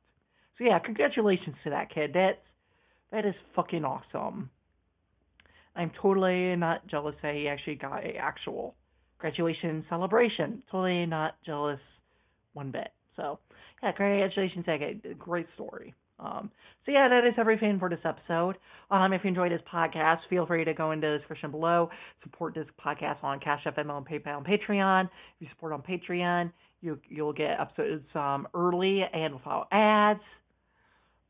[0.57, 2.11] So yeah, congratulations to that kid.
[2.13, 2.37] That's
[3.11, 4.49] that is fucking awesome.
[5.75, 8.75] I'm totally not jealous that he actually got a actual
[9.19, 10.63] graduation celebration.
[10.71, 11.79] Totally not jealous
[12.53, 12.89] one bit.
[13.15, 13.39] So
[13.81, 15.93] yeah, congratulations, that great story.
[16.19, 16.51] Um,
[16.85, 18.57] so yeah, that is everything for this episode.
[18.91, 21.89] Um, if you enjoyed this podcast, feel free to go into the description below.
[22.23, 25.05] Support this podcast on Cash App, Venmo, and PayPal, and Patreon.
[25.05, 25.09] If
[25.39, 26.51] you support on Patreon,
[26.81, 30.19] you you'll get episodes um, early and without ads.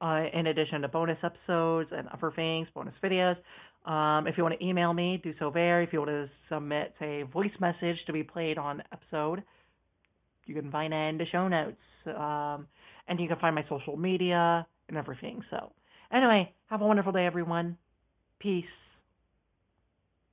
[0.01, 3.38] Uh, in addition to bonus episodes and other things, bonus videos.
[3.89, 5.81] Um, if you want to email me, do so there.
[5.81, 9.43] If you want to submit a voice message to be played on episode,
[10.45, 11.77] you can find in the show notes.
[12.05, 12.67] Um,
[13.07, 15.43] and you can find my social media and everything.
[15.49, 15.71] So,
[16.11, 17.77] anyway, have a wonderful day, everyone.
[18.39, 18.65] Peace.